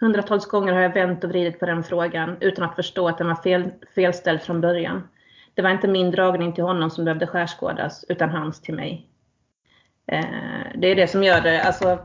Hundratals 0.00 0.46
gånger 0.46 0.72
har 0.72 0.80
jag 0.80 0.94
vänt 0.94 1.24
och 1.24 1.30
vridit 1.30 1.60
på 1.60 1.66
den 1.66 1.84
frågan 1.84 2.36
utan 2.40 2.64
att 2.64 2.76
förstå 2.76 3.08
att 3.08 3.18
den 3.18 3.26
var 3.26 3.34
fel, 3.34 3.70
felställd 3.94 4.42
från 4.42 4.60
början. 4.60 5.08
Det 5.54 5.62
var 5.62 5.70
inte 5.70 5.88
min 5.88 6.10
dragning 6.10 6.52
till 6.52 6.64
honom 6.64 6.90
som 6.90 7.04
behövde 7.04 7.26
skärskådas, 7.26 8.04
utan 8.08 8.30
hans 8.30 8.60
till 8.60 8.74
mig. 8.74 9.08
Eh, 10.06 10.24
det 10.74 10.88
är 10.88 10.96
det 10.96 11.08
som 11.08 11.22
gör 11.22 11.40
det. 11.40 11.62
Alltså, 11.62 11.98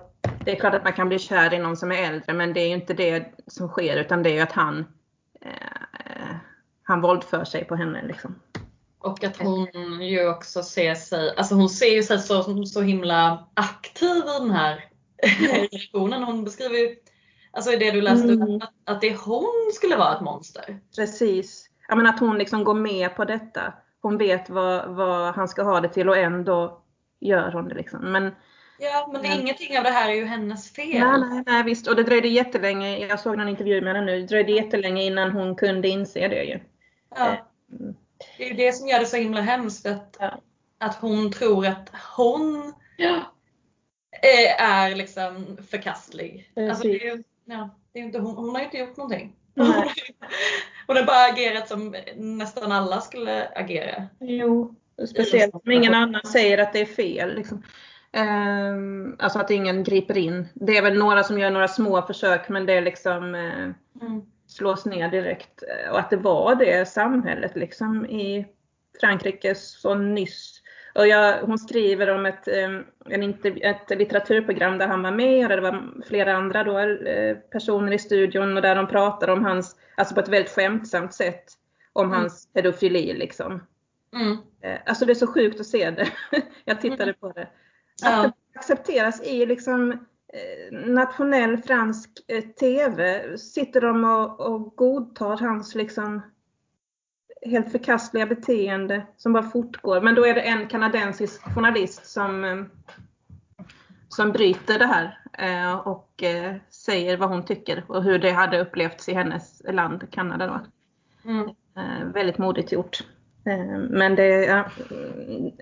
det 0.46 0.52
är 0.52 0.56
klart 0.56 0.74
att 0.74 0.84
man 0.84 0.94
kan 0.94 1.08
bli 1.08 1.20
kär 1.20 1.54
i 1.54 1.60
någon 1.60 1.78
som 1.78 1.92
är 1.92 2.04
äldre, 2.04 2.34
men 2.34 2.54
det 2.54 2.60
är 2.60 2.68
ju 2.68 2.74
inte 2.74 2.94
det 2.94 3.26
som 3.48 3.68
sker, 3.68 3.98
utan 3.98 4.24
det 4.24 4.30
är 4.30 4.34
ju 4.34 4.40
att 4.40 4.52
han, 4.52 4.86
eh, 5.42 6.36
han 6.84 7.02
våldför 7.02 7.44
sig 7.44 7.66
på 7.66 7.76
henne. 7.76 8.08
Liksom. 8.08 8.36
Och 9.00 9.24
att 9.24 9.38
hon 9.38 9.68
ju 10.02 10.30
också 10.30 10.64
ser 10.64 10.96
sig, 10.96 11.34
alltså 11.38 11.56
hon 11.56 11.70
ser 11.70 11.96
ju 11.96 12.04
sig 12.04 12.20
så, 12.20 12.66
så 12.66 12.82
himla 12.82 13.48
aktiv 13.54 14.18
i 14.18 14.40
den 14.40 14.52
här 14.52 14.86
relationen. 15.72 16.24
Hon 16.24 16.44
beskriver 16.44 16.78
ju, 16.78 16.96
alltså 17.54 17.72
det 17.72 17.92
du 17.92 18.02
läste 18.02 18.28
upp, 18.28 18.42
Mm. 18.42 18.56
att, 18.56 18.74
att 18.86 19.02
det 19.02 19.16
hon 19.26 19.72
skulle 19.74 19.96
vara 19.96 20.16
ett 20.16 20.22
monster. 20.22 20.80
Precis. 20.96 21.70
Ja, 21.88 21.96
men 21.96 22.08
att 22.08 22.20
hon 22.20 22.38
liksom 22.38 22.64
går 22.64 22.74
med 22.74 23.16
på 23.16 23.26
detta. 23.26 23.74
Hon 24.02 24.18
vet 24.18 24.50
vad, 24.50 24.96
vad 24.96 25.36
han 25.36 25.48
ska 25.48 25.64
ha 25.64 25.82
det 25.82 25.90
till 25.90 26.10
och 26.10 26.18
ändå 26.18 26.82
gör 27.20 27.52
hon 27.52 27.68
det. 27.68 27.76
Liksom. 27.76 28.12
Men 28.12 28.32
Ja, 28.84 29.10
men 29.12 29.22
det 29.22 29.28
är 29.28 29.32
Mm. 29.32 29.42
ingenting 29.46 29.78
av 29.78 29.84
det 29.84 29.90
här 29.90 30.10
är 30.10 30.14
ju 30.16 30.26
hennes 30.26 30.72
fel. 30.74 31.00
nej, 31.00 31.30
nej, 31.30 31.44
nej, 31.48 31.64
visst. 31.64 31.88
Och 31.88 31.96
det 31.96 32.04
dröjde 32.04 32.28
jättelänge. 32.28 32.98
Jag 33.08 33.20
såg 33.20 33.38
någon 33.38 33.50
intervju 33.50 33.82
med 33.82 33.96
henne 33.96 34.06
nu. 34.06 34.20
Det 34.22 34.28
dröjde 34.28 34.52
jättelänge 34.52 35.04
innan 35.04 35.32
hon 35.32 35.56
kunde 35.56 35.88
inse 35.88 36.28
det 36.28 36.44
ju. 36.44 36.60
Ja. 37.16 37.26
Mm. 37.80 37.96
Det 38.38 38.44
är 38.46 38.48
ju 38.50 38.54
det 38.56 38.72
som 38.74 38.88
gör 38.88 39.00
det 39.00 39.06
så 39.06 39.18
himla 39.18 39.42
hemskt 39.42 39.86
att, 39.86 40.18
Ja. 40.20 40.42
att 40.80 40.96
hon 40.96 41.32
tror 41.32 41.66
att 41.68 41.92
hon 42.18 42.74
Ja. 42.98 43.22
är, 44.22 44.66
är 44.66 44.96
liksom 44.96 45.58
förkastlig. 45.70 46.52
Alltså 46.56 46.84
det 46.88 47.02
är, 47.02 47.06
ju- 47.16 47.24
ja, 47.52 47.70
det 47.94 48.00
är 48.00 48.04
inte, 48.04 48.20
hon, 48.20 48.36
hon 48.36 48.50
har 48.50 48.60
ju 48.60 48.66
inte 48.66 48.78
gjort 48.78 48.98
någonting. 48.98 49.36
Hon 50.88 50.98
har 50.98 51.04
bara 51.04 51.34
agerat 51.34 51.68
som 51.68 51.96
nästan 52.16 52.72
alla 52.72 53.02
skulle 53.02 53.48
agera. 53.56 54.08
Jo, 54.20 54.76
speciellt 55.10 55.56
om 55.56 55.72
ingen 55.72 55.94
annan 55.94 56.22
säger 56.26 56.58
att 56.58 56.74
det 56.74 56.80
är 56.80 56.86
fel. 56.86 57.36
Liksom. 57.36 57.64
Ehm, 58.12 59.16
alltså 59.20 59.40
att 59.40 59.52
ingen 59.52 59.84
griper 59.84 60.18
in. 60.18 60.48
Det 60.54 60.78
är 60.78 60.82
väl 60.82 60.98
några 60.98 61.24
som 61.24 61.40
gör 61.40 61.52
några 61.52 61.68
små 61.68 62.02
försök 62.02 62.50
men 62.50 62.66
det 62.66 62.74
är 62.74 62.82
liksom 62.82 63.36
eh, 63.36 63.70
Mm. 64.02 64.22
slås 64.48 64.86
ner 64.86 65.10
direkt. 65.10 65.64
Och 65.92 66.00
att 66.00 66.10
det 66.10 66.18
var 66.18 66.56
det 66.56 66.88
samhället 66.88 67.56
liksom 67.56 68.06
i 68.06 68.46
Frankrike 69.02 69.56
så 69.56 69.96
nyss. 69.96 70.61
Och 70.96 71.08
jag, 71.08 71.42
hon 71.42 71.60
skriver 71.60 72.10
om 72.10 72.26
ett, 72.26 72.48
eh, 72.48 72.70
en 73.06 73.24
ett 73.62 73.90
litteraturprogram 73.90 74.78
där 74.78 74.88
han 74.88 75.04
var 75.04 75.12
med 75.12 75.44
och 75.46 75.50
där 75.50 75.56
det 75.56 75.72
var 75.72 76.04
flera 76.08 76.34
andra 76.34 76.64
då, 76.64 76.80
eh, 76.80 77.38
personer 77.38 77.92
i 77.92 78.00
studion 78.00 78.56
och 78.56 78.62
där 78.62 78.76
de 78.76 78.88
pratar 78.88 79.28
om 79.28 79.46
hans, 79.46 79.76
alltså 79.96 80.16
på 80.16 80.22
ett 80.22 80.30
väldigt 80.30 80.52
skämtsamt 80.52 81.14
sätt, 81.14 81.44
om 81.94 82.06
Mm. 82.06 82.18
hans 82.18 82.48
pedofili 82.54 83.14
liksom. 83.14 83.64
Mm. 84.16 84.38
Eh, 84.62 84.80
Alltså 84.86 85.06
det 85.06 85.14
är 85.14 85.16
så 85.16 85.28
sjukt 85.28 85.60
att 85.60 85.66
se 85.68 85.92
det. 85.92 86.08
Jag 86.66 86.82
tittade 86.82 87.14
på 87.14 87.32
det. 87.32 87.48
Att 88.06 88.24
det 88.24 88.60
accepteras 88.60 89.22
i 89.28 89.46
liksom 89.46 89.92
eh, 89.92 90.78
nationell 90.88 91.58
fransk 91.58 92.10
TV. 92.60 93.24
Sitter 93.38 93.82
de 93.82 94.04
och, 94.06 94.40
och 94.40 94.76
godtar 94.76 95.38
hans 95.38 95.76
liksom 95.76 96.22
helt 97.46 97.72
förkastliga 97.72 98.26
beteende 98.26 99.06
som 99.18 99.34
bara 99.34 99.44
fortgår. 99.44 100.02
Men 100.02 100.16
då 100.16 100.26
är 100.26 100.34
det 100.34 100.42
en 100.42 100.68
kanadensisk 100.68 101.42
journalist 101.56 102.06
som, 102.06 102.44
eh, 102.46 102.58
som 104.10 104.32
bryter 104.32 104.80
det 104.80 104.86
här 104.86 105.18
eh, 105.38 105.74
och 105.74 106.24
eh, 106.24 106.56
säger 106.70 107.18
vad 107.18 107.30
hon 107.30 107.46
tycker 107.46 107.84
och 107.88 108.04
hur 108.04 108.20
det 108.20 108.32
hade 108.32 108.62
upplevts 108.62 109.10
i 109.10 109.14
hennes 109.14 109.62
land, 109.70 110.12
Kanada. 110.12 110.48
Då. 110.48 110.60
Mm. 111.30 111.50
Väldigt 112.14 112.38
modigt 112.38 112.72
gjort. 112.72 113.04
Men 113.90 114.16
det, 114.16 114.64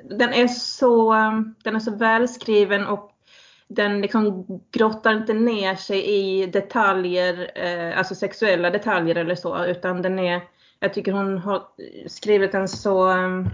den, 0.04 0.34
är 0.34 0.48
så, 0.48 1.14
den 1.64 1.76
är 1.76 1.80
så 1.80 1.96
välskriven 1.96 2.88
och 2.88 3.12
den 3.68 4.02
liksom 4.02 4.46
grottar 4.72 5.14
inte 5.14 5.34
ner 5.34 5.76
sig 5.76 6.06
i 6.06 6.46
detaljer, 6.46 7.52
alltså 7.98 8.16
sexuella 8.16 8.70
detaljer 8.70 9.16
eller 9.16 9.36
så, 9.36 9.66
utan 9.66 10.02
den 10.02 10.20
är, 10.20 10.42
jag 10.80 10.94
tycker 10.94 11.12
hon 11.12 11.38
har 11.38 11.68
skrivit 12.08 12.52
den 12.52 12.68
så 12.68 13.08
ehm, 13.08 13.50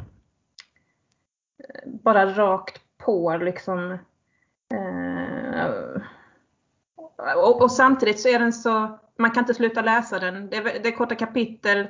bara 1.85 2.25
rakt 2.25 2.81
på 2.97 3.37
liksom. 3.37 3.97
Eh, 4.73 6.01
och, 7.35 7.61
och 7.61 7.71
samtidigt 7.71 8.19
så 8.19 8.29
är 8.29 8.39
den 8.39 8.53
så, 8.53 8.99
man 9.17 9.31
kan 9.31 9.43
inte 9.43 9.53
sluta 9.53 9.81
läsa 9.81 10.19
den. 10.19 10.49
Det 10.49 10.57
är, 10.57 10.63
det 10.63 10.89
är 10.89 10.95
korta 10.95 11.15
kapitel. 11.15 11.87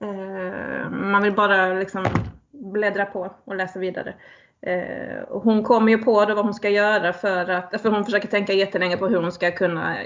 Eh, 0.00 0.90
man 0.90 1.22
vill 1.22 1.34
bara 1.34 1.72
liksom 1.72 2.04
bläddra 2.50 3.06
på 3.06 3.34
och 3.44 3.56
läsa 3.56 3.78
vidare. 3.78 4.14
Eh, 4.60 5.22
och 5.28 5.42
hon 5.42 5.62
kommer 5.62 5.92
ju 5.92 5.98
på 5.98 6.24
då 6.24 6.34
vad 6.34 6.44
hon 6.44 6.54
ska 6.54 6.68
göra 6.68 7.12
för 7.12 7.50
att, 7.50 7.80
för 7.82 7.90
hon 7.90 8.04
försöker 8.04 8.28
tänka 8.28 8.52
jättelänge 8.52 8.96
på 8.96 9.08
hur 9.08 9.22
hon 9.22 9.32
ska 9.32 9.50
kunna 9.50 9.96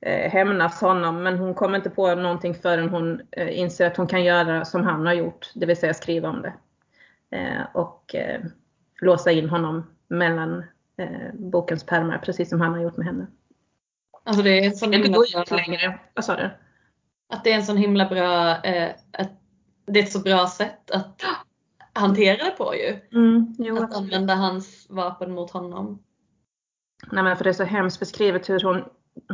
eh, 0.00 0.30
hämnas 0.30 0.80
honom. 0.80 1.22
Men 1.22 1.38
hon 1.38 1.54
kommer 1.54 1.76
inte 1.76 1.90
på 1.90 2.14
någonting 2.14 2.54
förrän 2.54 2.88
hon 2.88 3.20
eh, 3.30 3.58
inser 3.58 3.86
att 3.86 3.96
hon 3.96 4.06
kan 4.06 4.24
göra 4.24 4.64
som 4.64 4.84
han 4.84 5.06
har 5.06 5.14
gjort, 5.14 5.50
det 5.54 5.66
vill 5.66 5.76
säga 5.76 5.94
skriva 5.94 6.28
om 6.28 6.42
det. 6.42 6.52
Eh, 7.36 7.62
och 7.74 8.14
eh, 8.14 8.40
låsa 9.00 9.30
in 9.30 9.48
honom 9.48 9.90
mellan 10.08 10.64
eh, 10.96 11.34
bokens 11.34 11.84
pärmar, 11.84 12.18
precis 12.18 12.48
som 12.48 12.60
han 12.60 12.72
har 12.72 12.80
gjort 12.80 12.96
med 12.96 13.06
henne. 13.06 13.26
Alltså 14.24 14.42
det 14.42 14.58
är 14.58 14.64
en 14.66 14.76
sån 14.76 14.92
himla 14.92 15.18
bra, 15.18 15.56
längre. 15.56 15.98
Vad 16.14 16.24
sa 16.24 16.36
du? 16.36 16.50
att 17.30 17.44
det 17.44 17.52
är 17.52 17.56
en 17.56 17.64
sån 17.64 17.76
himla 17.76 18.08
bra, 18.08 18.62
eh, 18.62 18.90
att 19.12 19.30
det 19.86 20.00
är 20.00 20.04
ett 20.04 20.12
så 20.12 20.18
bra 20.18 20.46
sätt 20.46 20.90
att 20.90 21.22
hantera 21.92 22.44
det 22.44 22.50
på 22.50 22.74
ju. 22.74 23.00
Mm, 23.12 23.54
jo, 23.58 23.76
Att 23.76 23.82
absolut. 23.82 23.96
använda 23.96 24.34
hans 24.34 24.86
vapen 24.90 25.32
mot 25.32 25.50
honom. 25.50 26.02
Nej, 27.12 27.24
men 27.24 27.36
för 27.36 27.44
det 27.44 27.50
är 27.50 27.54
så 27.54 27.64
hemskt 27.64 28.00
beskrivet 28.00 28.50
hur 28.50 28.60
hon, 28.60 28.84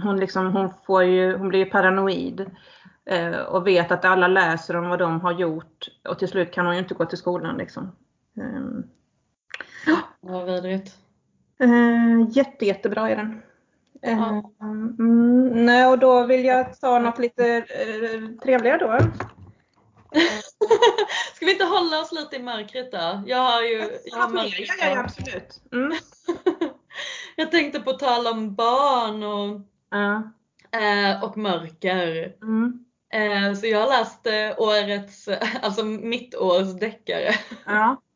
hon, 0.03 0.17
liksom, 0.21 0.53
hon, 0.53 0.71
får 0.87 1.05
ju, 1.05 1.37
hon 1.37 1.49
blir 1.49 1.65
ju 1.65 1.71
paranoid. 1.71 2.51
Eh, 3.11 3.39
och 3.41 3.67
vet 3.67 3.93
att 3.93 4.05
alla 4.05 4.29
läser 4.29 4.77
om 4.77 4.89
vad 4.89 4.99
de 4.99 5.21
har 5.21 5.33
gjort. 5.33 5.89
Och 6.09 6.19
till 6.19 6.29
slut 6.29 6.53
kan 6.53 6.67
hon 6.67 6.75
ju 6.75 6.81
inte 6.81 6.95
gå 6.95 7.05
till 7.05 7.19
skolan. 7.19 7.57
Liksom. 7.57 7.93
Eh, 8.37 8.63
Vad 10.21 10.47
vidrigt. 10.47 10.97
eh, 11.61 12.31
jätte, 12.37 12.67
jättebra 12.67 13.11
är 13.11 13.17
den. 13.17 13.43
Eh, 14.03 14.19
Ja. 14.19 14.53
mm, 14.61 15.67
nej, 15.67 15.87
och 15.87 15.99
då 15.99 16.25
vill 16.27 16.45
jag 16.45 16.81
ta 16.81 16.99
något 16.99 17.19
lite 17.19 17.57
eh, 17.57 18.41
trevligare 18.43 18.79
då. 18.79 18.99
Ska 21.35 21.47
vi 21.47 21.53
inte 21.53 21.65
hålla 21.65 22.01
oss 22.01 22.13
lite 22.13 22.37
i 22.37 22.43
mörkret 22.43 22.93
då? 22.93 23.23
Jag 23.27 23.39
har 23.39 23.63
ju 23.63 23.89
jag 24.05 24.19
har 24.19 24.37
Ja, 24.37 24.45
ja, 24.95 25.01
absolut. 25.01 25.61
Mm. 25.73 25.93
Jag 27.37 27.51
tänkte 27.51 27.81
på 27.81 27.93
tal 27.93 28.27
om 28.27 28.55
barn 28.55 29.23
och, 29.23 29.61
Ja. 29.91 30.33
eh, 30.81 31.25
och 31.25 31.37
mörker. 31.37 32.37
Mm. 32.43 32.85
Eh, 33.13 33.55
så 33.55 33.67
jag 33.67 33.81
har 33.81 33.89
läst 33.99 34.27
eh, 34.27 34.61
årets, 34.63 35.29
alltså 35.63 35.85
mitt 35.85 36.35
års 36.35 36.81
deckare. 36.81 37.35
Ja. 37.67 38.03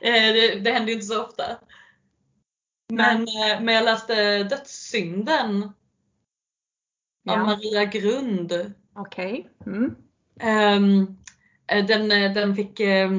Eh, 0.00 0.12
det, 0.32 0.60
det 0.60 0.72
händer 0.72 0.88
ju 0.88 0.94
inte 0.94 1.06
så 1.06 1.24
ofta. 1.24 1.44
Men, 2.92 3.16
eh, 3.20 3.60
men 3.60 3.74
jag 3.74 3.84
läste 3.84 4.42
Dödssynden 4.42 5.62
av 5.62 5.72
Ja. 7.22 7.44
Maria 7.44 7.84
Grund. 7.84 8.72
Okej. 8.94 9.48
Mm. 9.66 9.94
Ehm, 10.40 11.16
eh, 11.66 11.86
den, 11.86 12.12
eh, 12.12 12.32
den 12.32 12.56
fick 12.56 12.80
eh, 12.80 13.10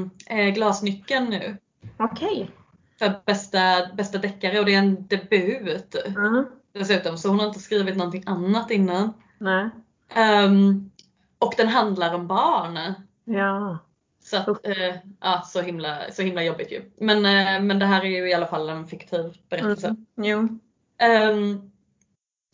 Glasnyckeln 0.53 1.25
nu 1.29 1.57
Okej. 1.99 2.51
För 2.99 3.21
bästa, 3.25 3.89
bästa 3.93 4.17
deckare 4.17 4.59
och 4.59 4.65
det 4.65 4.73
är 4.73 4.79
en 4.79 5.07
debut 5.07 5.95
Mm. 6.05 6.45
dessutom 6.73 7.17
så 7.17 7.29
hon 7.29 7.39
har 7.39 7.47
inte 7.47 7.59
skrivit 7.59 7.97
någonting 7.97 8.23
annat 8.25 8.71
innan. 8.71 9.13
Nej. 9.37 9.69
Ehm, 10.13 10.91
och 11.39 11.53
den 11.57 11.67
handlar 11.67 12.13
om 12.15 12.27
barn. 12.27 12.93
Ja. 13.25 13.77
Så 14.23 14.37
att, 14.37 14.67
eh, 14.67 14.95
ja, 15.21 15.41
så 15.45 15.61
himla, 15.61 16.11
så 16.11 16.21
himla 16.21 16.43
jobbigt 16.43 16.71
ju. 16.71 16.81
Men, 16.99 17.17
eh, 17.25 17.63
men 17.63 17.79
det 17.79 17.85
här 17.85 18.01
är 18.01 18.09
ju 18.09 18.29
i 18.29 18.33
alla 18.33 18.47
fall 18.47 18.69
en 18.69 18.87
fiktiv 18.87 19.37
berättelse. 19.49 19.87
Mm. 19.87 20.05
Jo. 20.17 20.59
Ehm, 20.97 21.71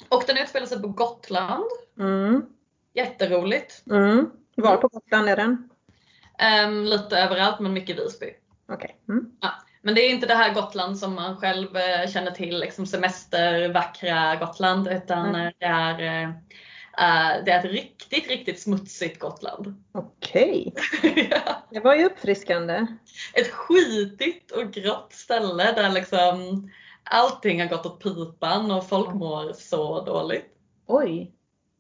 och 0.10 0.24
den 0.28 0.38
utspelar 0.38 0.68
sig 0.68 0.82
på 0.82 0.88
Gotland. 0.88 1.64
Mm. 2.00 2.46
Jätteroligt. 2.94 3.84
Mm. 3.90 4.30
Var 4.56 4.78
på 4.78 4.88
Gotland 4.88 5.30
är 5.30 5.36
den? 5.36 5.70
Ehm, 6.38 6.84
lite 6.84 7.18
överallt 7.18 7.60
men 7.60 7.74
mycket 7.74 8.00
Visby. 8.00 8.30
Okej. 8.70 8.98
Mm. 9.10 9.32
Men 9.86 9.96
det 9.96 10.02
är 10.02 10.10
inte 10.10 10.28
det 10.28 10.36
här 10.36 10.54
Gotland 10.54 11.00
som 11.00 11.16
man 11.16 11.38
själv 11.38 11.78
eh, 11.78 12.10
känner 12.10 12.32
till, 12.32 12.60
liksom 12.60 12.86
semester, 12.86 13.74
vackra 13.74 14.36
Gotland, 14.36 14.88
utan 14.88 15.32
Nej. 15.32 15.46
eh, 15.48 15.54
det 15.60 15.66
är, 15.66 16.28
eh, 16.28 17.44
det 17.46 17.52
är 17.52 17.60
ett 17.60 17.72
riktigt, 17.72 18.28
riktigt 18.28 18.62
smutsigt 18.62 19.20
Gotland. 19.20 19.84
Okej. 19.92 20.74
Ja. 21.30 21.68
Det 21.72 21.80
var 21.80 21.96
ju 21.96 22.06
uppfriskande. 22.06 22.88
Ett 23.34 23.52
skitigt 23.52 24.52
och 24.52 24.72
grått 24.72 25.14
ställe 25.14 25.72
där 25.72 25.90
liksom 25.90 26.70
allting 27.04 27.62
har 27.62 27.68
gått 27.68 27.86
åt 27.86 28.04
pipan 28.04 28.72
och 28.72 28.90
folk 28.90 29.14
mår 29.14 29.54
så 29.54 30.06
dåligt. 30.06 30.46
Oj. 30.88 31.32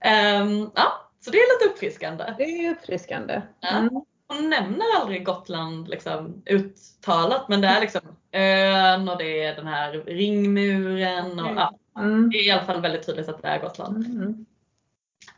Ehm, 0.03 0.71
ja, 0.75 1.09
så 1.19 1.31
det 1.31 1.37
är 1.37 1.59
lite 1.59 1.73
uppfriskande. 1.73 2.33
Det 2.37 2.43
är 2.43 2.71
uppfriskande. 2.71 3.41
Ja. 3.59 3.89
Mm. 4.33 4.41
Hon 4.41 4.49
nämner 4.49 4.85
aldrig 5.01 5.25
Gotland 5.25 5.87
liksom 5.87 6.43
uttalat 6.45 7.49
men 7.49 7.61
det 7.61 7.67
är 7.67 7.81
liksom 7.81 8.01
ön 8.31 9.09
och 9.09 9.17
det 9.17 9.43
är 9.43 9.55
den 9.55 9.67
här 9.67 9.91
ringmuren 9.93 11.39
och 11.39 11.55
ja, 11.55 11.77
Mm. 11.97 12.29
det 12.29 12.37
är 12.37 12.47
i 12.47 12.51
alla 12.51 12.65
fall 12.65 12.81
väldigt 12.81 13.05
tydligt 13.05 13.29
att 13.29 13.41
det 13.41 13.47
är 13.47 13.59
Gotland. 13.61 14.05
Mm. 14.05 14.45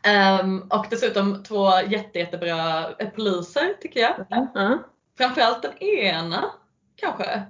Ehm, 0.02 0.60
och 0.70 0.86
dessutom 0.90 1.42
två 1.42 1.70
jätte, 1.88 2.18
jättebra 2.18 2.90
eh, 2.98 3.10
poliser 3.10 3.74
tycker 3.80 4.00
jag. 4.00 4.26
Ja. 4.54 4.78
Framförallt 5.18 5.62
den 5.62 5.78
ena 5.82 6.44
kanske. 6.96 7.42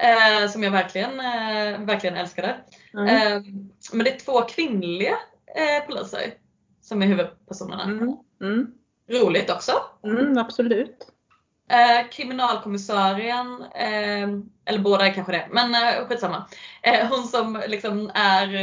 Eh, 0.00 0.48
som 0.48 0.62
jag 0.62 0.70
verkligen, 0.70 1.20
eh, 1.20 1.80
verkligen 1.80 2.16
älskade. 2.16 2.56
Mm. 2.94 3.08
Ehm, 3.08 3.70
men 3.92 4.04
det 4.04 4.14
är 4.14 4.18
två 4.18 4.42
kvinnliga 4.42 5.14
poliser 5.86 6.34
som 6.80 7.02
är 7.02 7.06
huvudpersonerna. 7.06 7.82
Mm. 8.40 8.74
Mm. 9.08 9.22
Roligt 9.22 9.50
också. 9.50 9.72
Mm. 10.04 10.38
Absolut. 10.38 11.12
Eh, 11.70 12.08
kriminalkommissarien, 12.10 13.62
eh, 13.74 14.28
eller 14.64 14.78
båda 14.78 15.06
är 15.06 15.14
kanske 15.14 15.32
det, 15.32 15.48
men 15.50 15.74
eh, 15.74 16.06
skitsamma. 16.08 16.46
Eh, 16.82 17.08
hon 17.08 17.22
som 17.22 17.62
liksom 17.68 18.10
är, 18.14 18.54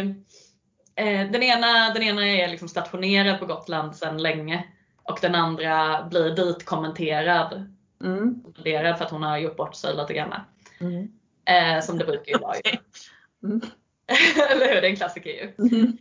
eh, 0.95 1.32
den, 1.32 1.43
ena, 1.43 1.93
den 1.93 2.04
ena 2.04 2.28
är 2.28 2.47
liksom 2.47 2.67
stationerad 2.67 3.39
på 3.39 3.45
Gotland 3.45 3.95
sedan 3.95 4.21
länge 4.21 4.63
och 5.04 5.19
den 5.21 5.36
andra 5.36 6.04
blir 6.10 6.36
dit 6.36 6.65
kommenterad. 6.65 7.75
Mm. 8.04 8.43
För 8.63 9.06
att 9.06 9.12
hon 9.12 9.23
har 9.23 9.38
gjort 9.38 9.58
bort 9.58 9.75
sig 9.75 9.95
lite 9.95 10.13
grann. 10.13 10.41
Mm. 10.80 11.08
Eh, 11.45 11.82
som 11.84 11.97
det 11.97 12.06
brukar 12.06 12.32
ju 12.32 12.38
vara 12.38 12.56
ju. 12.56 12.78
Mm. 13.43 13.62
eller 14.52 14.73
hur? 14.73 14.82
Det 14.82 14.88
är 14.88 14.89
en 14.89 14.95
klassiker 14.95 15.30
ju. 15.30 15.54
Mm. 15.71 15.97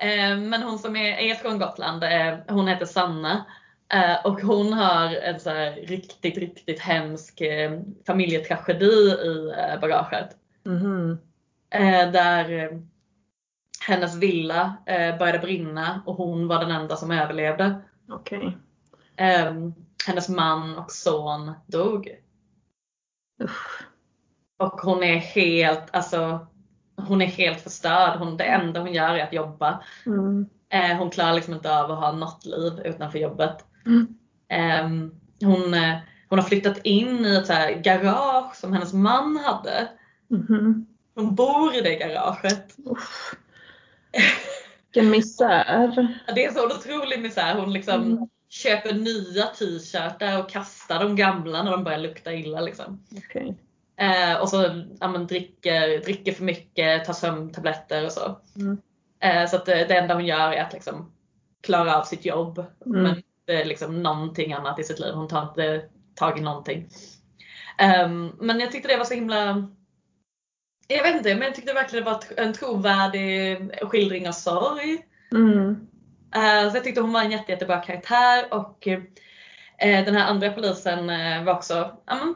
Eh, 0.00 0.38
men 0.38 0.62
hon 0.62 0.78
som 0.78 0.96
är, 0.96 1.18
är 1.18 1.34
från 1.34 1.58
Gotland, 1.58 2.04
eh, 2.04 2.38
hon 2.48 2.68
heter 2.68 2.86
Sanna. 2.86 3.44
Eh, 3.92 4.26
och 4.26 4.40
hon 4.40 4.72
har 4.72 5.14
en 5.14 5.40
så 5.40 5.50
riktigt, 5.82 6.38
riktigt 6.38 6.80
hemsk 6.80 7.42
familjetragedi 8.06 9.10
i 9.10 9.52
bagaget. 9.80 10.36
Eh, 11.70 12.10
där 12.12 12.78
hennes 13.86 14.16
villa 14.16 14.76
började 15.18 15.38
brinna 15.38 16.02
och 16.06 16.14
hon 16.14 16.48
var 16.48 16.58
den 16.60 16.70
enda 16.70 16.96
som 16.96 17.10
överlevde. 17.10 17.82
Eh, 19.16 19.54
hennes 20.06 20.28
man 20.28 20.78
och 20.78 20.90
son 20.90 21.52
dog. 21.66 22.08
Usch. 23.42 23.82
Och 24.58 24.80
hon 24.80 25.02
är 25.02 25.16
helt, 25.16 25.84
alltså 25.92 26.46
hon 27.10 27.22
är 27.22 27.26
helt 27.26 27.60
förstörd. 27.60 28.18
Hon, 28.18 28.36
det 28.36 28.44
enda 28.44 28.80
hon 28.80 28.92
gör 28.92 29.14
är 29.14 29.24
att 29.24 29.32
jobba. 29.32 29.82
Mm. 30.06 30.46
Eh, 30.72 30.96
hon 30.98 31.10
klarar 31.10 31.32
liksom 31.32 31.54
inte 31.54 31.76
av 31.78 31.90
att 31.90 31.98
ha 31.98 32.12
något 32.12 32.44
liv 32.44 32.72
utanför 32.84 33.18
jobbet. 33.18 33.64
Mm. 33.86 34.06
Ehm, 34.48 35.14
hon, 35.40 35.74
eh, 35.74 35.96
hon 36.28 36.38
har 36.38 36.46
flyttat 36.46 36.78
in 36.84 37.26
i 37.26 37.36
ett 37.36 37.46
så 37.46 37.54
garage 37.82 38.54
som 38.56 38.72
hennes 38.72 38.92
man 38.92 39.36
hade. 39.36 39.88
Mhm. 40.28 40.86
Hon 41.14 41.34
bor 41.34 41.74
i 41.76 41.80
det 41.80 41.94
garaget. 41.94 42.76
Uff. 42.86 43.34
Vilken 44.92 45.10
misär. 45.10 46.16
Det 46.34 46.44
är 46.44 46.52
så 46.52 46.66
otrolig 46.66 47.20
misär. 47.22 47.54
Hon 47.54 47.72
liksom 47.72 48.02
Mm. 48.02 48.28
köper 48.48 48.94
nya 48.94 49.46
t-shirtar 49.46 50.38
och 50.38 50.50
kastar 50.50 51.00
de 51.00 51.16
gamla 51.16 51.62
när 51.62 51.70
de 51.70 51.84
börjar 51.84 51.98
lukta 51.98 52.32
illa. 52.34 52.60
Liksom. 52.60 53.04
Okej. 53.16 53.58
Eh, 54.00 54.40
och 54.40 54.48
så 54.48 54.84
ja, 55.00 55.08
men, 55.08 55.26
dricker, 55.26 56.04
dricker 56.04 56.32
för 56.32 56.44
mycket, 56.44 57.04
tar 57.04 57.12
sömntabletter 57.12 58.04
och 58.04 58.12
så. 58.12 58.40
Mm. 58.56 58.78
Eh, 59.20 59.50
så 59.50 59.56
att 59.56 59.66
det, 59.66 59.96
enda 59.96 60.14
hon 60.14 60.26
gör 60.26 60.52
är 60.52 60.62
att 60.62 60.72
liksom 60.72 61.12
klara 61.60 61.96
av 61.96 62.04
sitt 62.04 62.24
jobb. 62.24 62.64
Mm. 62.86 63.02
Men 63.02 63.22
är 63.46 63.64
liksom 63.64 64.02
någonting 64.02 64.52
annat 64.52 64.78
i 64.78 64.84
sitt 64.84 65.00
liv. 65.00 65.14
Hon 65.14 65.28
tar 65.28 65.42
inte 65.42 65.82
tag 66.14 66.38
i 66.38 66.40
någonting. 66.40 66.88
Ehm, 67.78 68.32
men 68.40 68.60
jag 68.60 68.72
tyckte 68.72 68.88
det 68.88 68.96
var 68.96 69.04
så 69.04 69.14
himla 69.14 69.68
jag 70.88 71.02
vet 71.02 71.16
inte, 71.16 71.34
men 71.34 71.42
jag 71.42 71.54
tyckte 71.54 71.72
verkligen 71.72 72.04
det 72.04 72.10
var 72.10 72.22
en 72.36 72.52
trovärdig 72.52 73.58
skildring 73.82 74.28
av 74.28 74.32
sorg. 74.32 75.06
Mm. 75.32 75.86
Eh, 76.34 76.70
så 76.70 76.76
jag 76.76 76.84
tyckte 76.84 77.00
hon 77.00 77.12
var 77.12 77.22
en 77.22 77.30
jätte, 77.30 77.52
jättebra 77.52 77.80
karaktär 77.80 78.44
och 78.50 78.88
eh, 79.78 80.04
den 80.04 80.16
här 80.16 80.30
andra 80.30 80.52
polisen 80.52 81.10
eh, 81.10 81.44
var 81.44 81.54
också 81.54 81.96
ja, 82.06 82.14
men, 82.14 82.34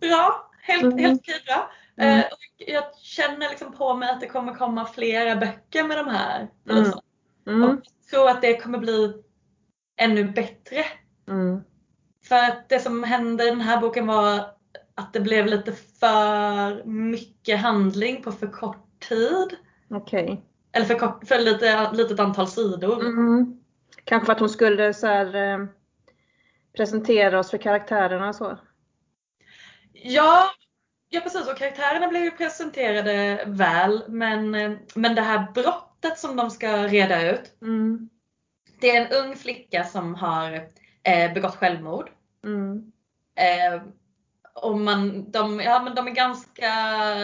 bra. 0.00 0.49
Helt, 0.62 0.82
Mm. 0.82 0.98
helt 0.98 1.20
okej 1.20 1.42
bra. 1.46 1.70
Mm. 1.96 2.18
Eh, 2.18 2.24
och 2.26 2.38
jag 2.68 2.96
känner 2.96 3.48
liksom 3.50 3.72
på 3.72 3.94
mig 3.94 4.10
att 4.10 4.20
det 4.20 4.26
kommer 4.26 4.54
komma 4.54 4.86
flera 4.86 5.36
böcker 5.36 5.84
med 5.84 5.96
de 5.98 6.06
här 6.08 6.48
Mm. 6.70 6.92
Mm. 7.46 7.62
Och 7.62 7.70
jag 7.70 7.82
tror 8.10 8.28
att 8.30 8.42
det 8.42 8.56
kommer 8.60 8.78
bli 8.78 9.14
ännu 10.00 10.24
bättre. 10.24 10.84
Mm. 11.28 11.60
För 12.24 12.36
att 12.36 12.68
det 12.68 12.80
som 12.80 13.04
hände 13.04 13.44
i 13.44 13.50
den 13.50 13.60
här 13.60 13.80
boken 13.80 14.06
var 14.06 14.40
att 14.94 15.12
det 15.12 15.20
blev 15.20 15.46
lite 15.46 15.72
för 15.72 16.84
mycket 16.84 17.58
handling 17.60 18.22
på 18.22 18.32
för 18.32 18.46
kort 18.46 19.00
tid. 19.08 19.56
Okej. 19.90 20.44
Eller 20.72 20.86
för, 20.86 20.94
kort, 20.94 21.28
för 21.28 21.38
lite, 21.38 21.90
litet 21.92 22.20
antal 22.20 22.48
sidor. 22.48 23.00
Mm. 23.00 23.60
Kanske 24.04 24.26
för 24.26 24.32
att 24.32 24.40
hon 24.40 24.48
skulle 24.48 24.94
så 24.94 25.06
här, 25.06 25.34
eh, 25.34 25.66
presentera 26.76 27.38
oss 27.38 27.50
för 27.50 27.58
karaktärerna 27.58 28.28
och 28.28 28.34
så. 28.34 28.58
Ja, 30.02 30.50
ja 31.08 31.20
precis 31.20 31.48
och 31.48 31.56
karaktärerna 31.56 32.08
blev 32.08 32.24
ju 32.24 32.30
presenterade 32.30 33.44
väl 33.46 34.02
men, 34.08 34.54
eh, 34.54 34.72
men 34.94 35.14
det 35.14 35.22
här 35.22 35.52
brottet 35.54 36.18
som 36.18 36.36
de 36.36 36.50
ska 36.50 36.86
reda 36.86 37.30
ut. 37.30 37.58
Mm. 37.62 38.08
Det 38.80 38.96
är 38.96 39.06
en 39.06 39.24
ung 39.24 39.36
flicka 39.36 39.84
som 39.84 40.14
har 40.14 40.52
eh, 41.02 41.32
begått 41.32 41.56
självmord. 41.56 42.10
Mm. 42.44 42.92
Eh, 43.36 43.82
och 44.54 44.78
man, 44.78 45.30
de, 45.30 45.60
ja, 45.60 45.82
men 45.82 45.94
de 45.94 46.06
är 46.06 46.12
ganska, 46.12 46.68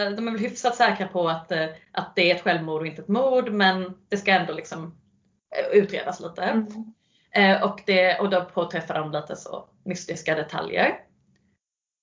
de 0.09 0.27
är 0.27 0.31
väl 0.31 0.41
hyfsat 0.41 0.75
säkra 0.75 1.07
på 1.07 1.29
att, 1.29 1.51
eh, 1.51 1.67
att 1.91 2.15
det 2.15 2.31
är 2.31 2.35
ett 2.35 2.41
självmord 2.41 2.81
och 2.81 2.87
inte 2.87 3.01
ett 3.01 3.07
mord 3.07 3.51
men 3.51 3.97
det 4.09 4.17
ska 4.17 4.31
ändå 4.31 4.53
liksom 4.53 4.95
eh, 5.55 5.77
utredas 5.77 6.19
lite. 6.19 6.43
Mm. 6.43 6.93
Eh, 7.31 7.63
och, 7.63 7.81
det, 7.85 8.19
och 8.19 8.29
då 8.29 8.45
påträffar 8.45 8.99
de 8.99 9.11
lite 9.11 9.35
så 9.35 9.69
mystiska 9.85 10.35
detaljer. 10.35 11.06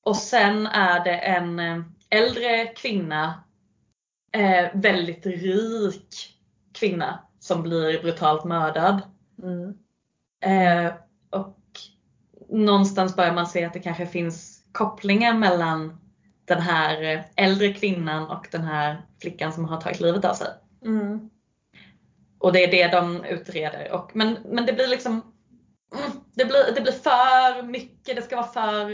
Och 0.05 0.17
sen 0.17 0.67
är 0.67 1.05
det 1.05 1.17
en 1.17 1.59
eh, 1.59 1.83
äldre 2.11 2.67
kvinna, 2.67 3.45
eh, 4.33 4.67
väldigt 4.75 5.27
rik 5.27 6.35
kvinna 6.73 7.19
som 7.40 7.62
blir 7.62 8.03
brutalt 8.03 8.45
mördad. 8.45 9.03
Mm. 9.43 9.75
Eh, 10.40 10.93
och 11.31 11.59
någonstans 12.49 13.17
börjar 13.17 13.35
man 13.35 13.47
se 13.47 13.64
att 13.64 13.73
det 13.73 13.81
kanske 13.81 14.07
finns 14.07 14.64
kopplingar 14.73 15.35
mellan 15.35 16.01
den 16.45 16.61
här 16.61 17.03
eh, 17.03 17.21
äldre 17.37 17.75
kvinnan 17.75 18.31
och 18.31 18.49
den 18.51 18.64
här 18.64 19.03
flickan 19.21 19.53
som 19.53 19.64
har 19.64 19.81
tagit 19.81 20.01
livet 20.01 20.25
av 20.25 20.35
sig. 20.35 20.49
Mm. 20.85 21.31
Och 22.38 22.53
det 22.53 22.64
är 22.64 22.71
det 22.71 22.97
de 22.97 23.25
utreder. 23.25 23.93
Och, 23.93 24.11
men, 24.17 24.38
men 24.45 24.67
det 24.67 24.73
blir 24.73 24.88
liksom 24.88 25.12
mm, 25.95 26.23
det, 26.35 26.44
blir, 26.44 26.73
det 26.75 26.81
blir 26.81 26.92
för 26.92 27.62
mycket, 27.62 28.16
det 28.16 28.23
ska 28.23 28.37
vara 28.37 28.47
för, 28.47 28.88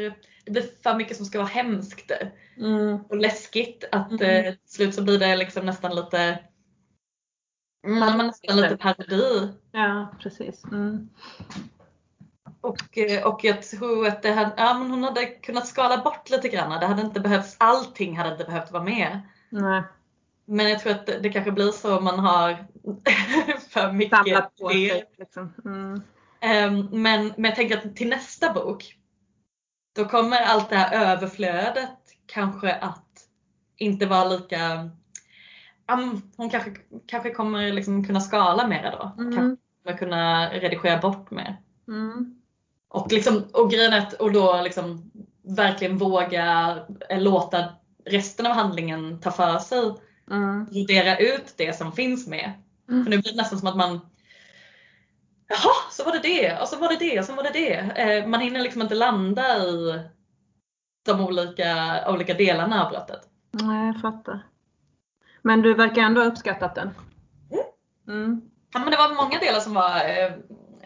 det 0.44 0.50
blir 0.50 0.82
för 0.82 0.94
mycket 0.94 1.16
som 1.16 1.26
ska 1.26 1.38
vara 1.38 1.48
hemskt 1.48 2.12
Mm. 2.56 2.98
och 3.08 3.16
läskigt 3.16 3.84
att 3.92 4.10
Mm. 4.20 4.44
eh, 4.46 4.52
till 4.52 4.70
slut 4.74 4.94
så 4.94 5.02
blir 5.02 5.18
det 5.18 5.36
liksom 5.36 5.66
nästan 5.66 5.94
lite 5.94 6.38
mm, 7.86 7.98
men 8.16 8.26
nästan 8.26 8.56
lite 8.56 8.76
parodi. 8.76 9.48
Ja, 9.72 10.14
precis. 10.22 10.64
Mm. 10.64 11.08
Och, 12.60 12.98
eh, 12.98 13.26
och 13.26 13.44
jag 13.44 13.62
tror 13.62 14.06
att 14.06 14.22
det 14.22 14.32
hade, 14.32 14.52
ja, 14.56 14.78
men 14.78 14.90
hon 14.90 15.04
hade 15.04 15.26
kunnat 15.26 15.66
skala 15.66 15.98
bort 15.98 16.30
lite 16.30 16.48
grann. 16.48 16.80
Det 16.80 16.86
hade 16.86 17.02
inte 17.02 17.20
behövts, 17.20 17.56
allting 17.58 18.16
hade 18.16 18.32
inte 18.32 18.44
behövt 18.44 18.70
vara 18.70 18.82
med. 18.82 19.20
Nej. 19.50 19.82
Men 20.44 20.70
jag 20.70 20.80
tror 20.80 20.92
att 20.92 21.06
det, 21.06 21.18
det 21.18 21.28
kanske 21.28 21.52
blir 21.52 21.70
så 21.70 21.98
om 21.98 22.04
man 22.04 22.18
har 22.18 22.52
för 23.68 23.92
mycket 23.92 24.18
Samlat 24.18 24.56
på 24.56 24.68
sig. 24.68 25.04
Liksom. 25.18 25.52
Mm. 25.64 26.02
Ehm, 26.40 26.88
men, 26.90 27.32
men 27.36 27.44
jag 27.44 27.54
tänker 27.54 27.78
att 27.78 27.96
till 27.96 28.08
nästa 28.08 28.52
bok, 28.52 28.96
då 29.96 30.04
kommer 30.04 30.40
allt 30.40 30.70
det 30.70 30.76
här 30.76 31.12
överflödet 31.12 31.98
kanske 32.26 32.74
att 32.74 33.06
inte 33.76 34.06
vara 34.06 34.28
lika 34.28 34.90
um, 35.92 36.22
hon 36.36 36.50
kanske, 36.50 36.70
kanske 37.06 37.30
kommer 37.30 37.72
liksom 37.72 38.04
kunna 38.04 38.20
skala 38.20 38.66
mera 38.66 38.90
då. 38.90 39.12
Kanske 39.16 39.40
Mm. 39.40 39.56
kommer 39.84 39.98
kunna 39.98 40.50
redigera 40.50 41.00
bort 41.00 41.30
mer. 41.30 41.56
Mm. 41.88 42.40
Och, 42.88 43.12
liksom, 43.12 43.44
och 43.52 43.70
grejen 43.70 43.94
att 43.94 44.12
och 44.12 44.32
då 44.32 44.60
liksom 44.62 45.10
verkligen 45.42 45.98
våga 45.98 46.78
eh, 47.10 47.20
låta 47.20 47.64
resten 48.04 48.46
av 48.46 48.52
handlingen 48.52 49.20
ta 49.20 49.30
för 49.30 49.58
sig. 49.58 49.94
Mm. 50.30 50.64
Brodera 50.64 51.18
ut 51.18 51.54
det 51.56 51.76
som 51.76 51.92
finns 51.92 52.26
med. 52.28 52.52
Mm. 52.88 53.04
För 53.04 53.10
nu 53.10 53.18
blir 53.18 53.32
det 53.32 53.36
nästan 53.42 53.58
som 53.58 53.68
att 53.68 53.76
man 53.76 54.00
Jaha, 55.50 55.90
så 55.90 56.04
var 56.04 56.12
det 56.12 56.18
det 56.18 56.58
och 56.60 56.68
så 56.68 56.76
var 56.78 56.88
det 56.88 56.96
det 56.96 57.18
och 57.18 57.24
så 57.24 57.34
var 57.34 57.42
det 57.42 57.50
det. 57.50 57.74
Eh, 57.74 58.26
man 58.26 58.40
hinner 58.40 58.60
liksom 58.60 58.82
inte 58.82 58.94
landa 58.94 59.58
i 59.58 60.00
de 61.06 61.20
olika, 61.20 62.04
olika 62.08 62.34
delarna 62.34 62.84
av 62.84 62.90
brottet. 62.90 63.28
Nej, 63.50 63.86
jag 63.86 64.00
fattar. 64.00 64.46
Men 65.42 65.62
du 65.62 65.74
verkar 65.74 66.02
ändå 66.02 66.20
ha 66.20 66.28
uppskattat 66.28 66.74
den. 66.74 66.90
Mm. 68.08 68.40
Ja, 68.72 68.80
men 68.80 68.90
det 68.90 68.96
var 68.96 69.14
många 69.14 69.38
delar 69.38 69.60
som 69.60 69.74
var, 69.74 69.96
eh, 69.96 70.32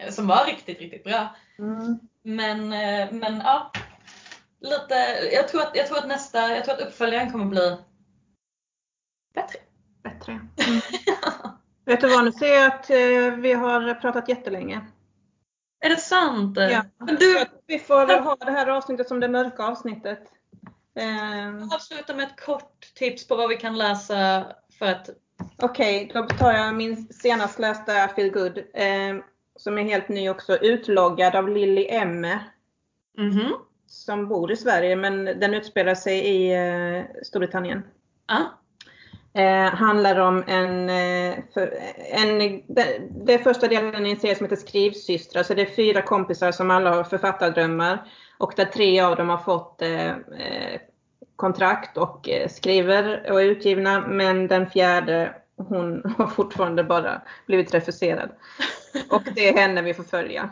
som 0.09 0.27
var 0.27 0.45
riktigt, 0.45 0.79
riktigt 0.79 1.03
bra. 1.03 1.35
Mm. 1.59 1.99
Men, 2.23 2.73
eh, 2.73 3.11
men 3.11 3.37
ja. 3.37 3.71
Lite, 4.59 4.95
jag, 5.33 5.47
tror 5.47 5.61
att, 5.61 5.75
jag 5.75 5.87
tror 5.87 5.97
att 5.97 6.07
nästa, 6.07 6.55
jag 6.55 6.65
tror 6.65 6.75
att 6.75 6.81
uppföljaren 6.81 7.31
kommer 7.31 7.45
bli 7.45 7.77
bättre. 9.35 9.59
Bättre. 10.03 10.39
Mm. 10.67 10.81
Vet 11.85 12.01
du 12.01 12.09
vad, 12.09 12.25
nu 12.25 12.31
ser 12.31 12.53
jag 12.53 12.67
att 12.67 12.89
eh, 12.89 13.39
vi 13.41 13.53
har 13.53 13.93
pratat 13.93 14.29
jättelänge. 14.29 14.81
Är 15.79 15.89
det 15.89 15.97
sant? 15.97 16.57
Ja. 16.57 16.83
Men 16.97 17.15
du, 17.15 17.45
Vi 17.67 17.79
får 17.79 18.23
ha 18.23 18.35
det 18.35 18.51
här 18.51 18.67
avsnittet 18.67 19.07
som 19.07 19.19
det 19.19 19.27
mörka 19.27 19.63
avsnittet. 19.63 20.19
Eh, 20.99 21.73
avsluta 21.75 22.13
med 22.15 22.25
ett 22.25 22.41
kort 22.41 22.93
tips 22.95 23.27
på 23.27 23.35
vad 23.35 23.49
vi 23.49 23.57
kan 23.57 23.77
läsa 23.77 24.45
för 24.79 24.85
att 24.85 25.09
Okej, 25.57 26.11
då 26.13 26.27
tar 26.27 26.53
jag 26.53 26.75
min 26.75 27.07
senast 27.13 27.59
lästa 27.59 28.07
Feel 28.07 28.29
Good. 28.29 28.57
Eh, 28.57 29.15
som 29.55 29.77
är 29.77 29.83
helt 29.83 30.09
ny 30.09 30.29
också. 30.29 30.57
Utloggad 30.57 31.35
av 31.35 31.49
Lilly 31.49 31.87
M. 31.89 32.27
Mhm. 33.17 33.53
Som 33.87 34.27
bor 34.27 34.51
i 34.51 34.55
Sverige 34.55 34.95
men 34.95 35.25
den 35.25 35.53
utspelar 35.53 35.95
sig 35.95 36.19
i 36.19 36.53
eh, 36.53 37.05
Storbritannien. 37.23 37.83
Ja. 38.27 38.59
Eh, 39.35 39.73
handlar 39.73 40.19
om 40.19 40.43
en, 40.47 40.89
eh, 40.89 41.35
för, 41.53 41.73
en 42.11 42.39
det, 42.67 43.01
det 43.25 43.33
är 43.33 43.37
första 43.37 43.67
delen 43.67 44.05
i 44.05 44.11
en 44.11 44.19
serie 44.19 44.35
som 44.35 44.45
heter 44.45 44.55
Skrivsystrar. 44.55 45.43
Så 45.43 45.53
det 45.53 45.61
är 45.61 45.75
fyra 45.75 46.01
kompisar 46.01 46.51
som 46.51 46.71
alla 46.71 46.95
har 46.95 47.03
författardrömmar. 47.03 48.11
Och 48.37 48.53
där 48.55 48.65
tre 48.65 48.99
av 48.99 49.15
dem 49.15 49.29
har 49.29 49.37
fått 49.37 49.81
eh, 49.81 50.09
eh 50.09 50.79
kontrakt 51.35 51.97
och 51.97 52.29
eh, 52.29 52.49
skriver 52.49 53.31
och 53.31 53.41
är 53.41 53.45
utgivna. 53.45 54.07
Men 54.07 54.47
den 54.47 54.69
fjärde, 54.69 55.35
hon 55.57 56.01
har 56.17 56.27
fortfarande 56.27 56.83
bara 56.83 57.21
blivit 57.47 57.73
refuserad. 57.73 58.29
Och 59.09 59.23
det 59.35 59.49
är 59.49 59.57
henne 59.57 59.81
vi 59.81 59.93
får 59.93 60.03
följa. 60.03 60.49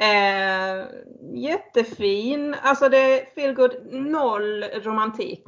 Eh, 0.00 0.84
jättefin. 1.34 2.56
Alltså 2.62 2.88
det 2.88 3.20
är 3.20 3.34
feelgood, 3.34 3.76
noll 3.90 4.64
romantik. 4.64 5.44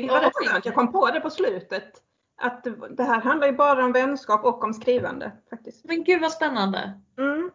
Vilket 0.00 0.12
var 0.12 0.20
rätt 0.20 0.32
skönt. 0.34 0.64
Jag 0.64 0.74
kom 0.74 0.92
på 0.92 1.10
det 1.10 1.20
på 1.20 1.30
slutet. 1.30 2.02
Att 2.38 2.66
det 2.90 3.02
här 3.02 3.20
handlar 3.20 3.46
ju 3.46 3.52
bara 3.52 3.84
om 3.84 3.92
vänskap 3.92 4.44
och 4.44 4.64
om 4.64 4.74
skrivande. 4.74 5.32
faktiskt. 5.50 5.84
Men 5.84 6.04
gud 6.04 6.20
vad 6.20 6.32
spännande. 6.32 7.00
Mm. 7.18 7.50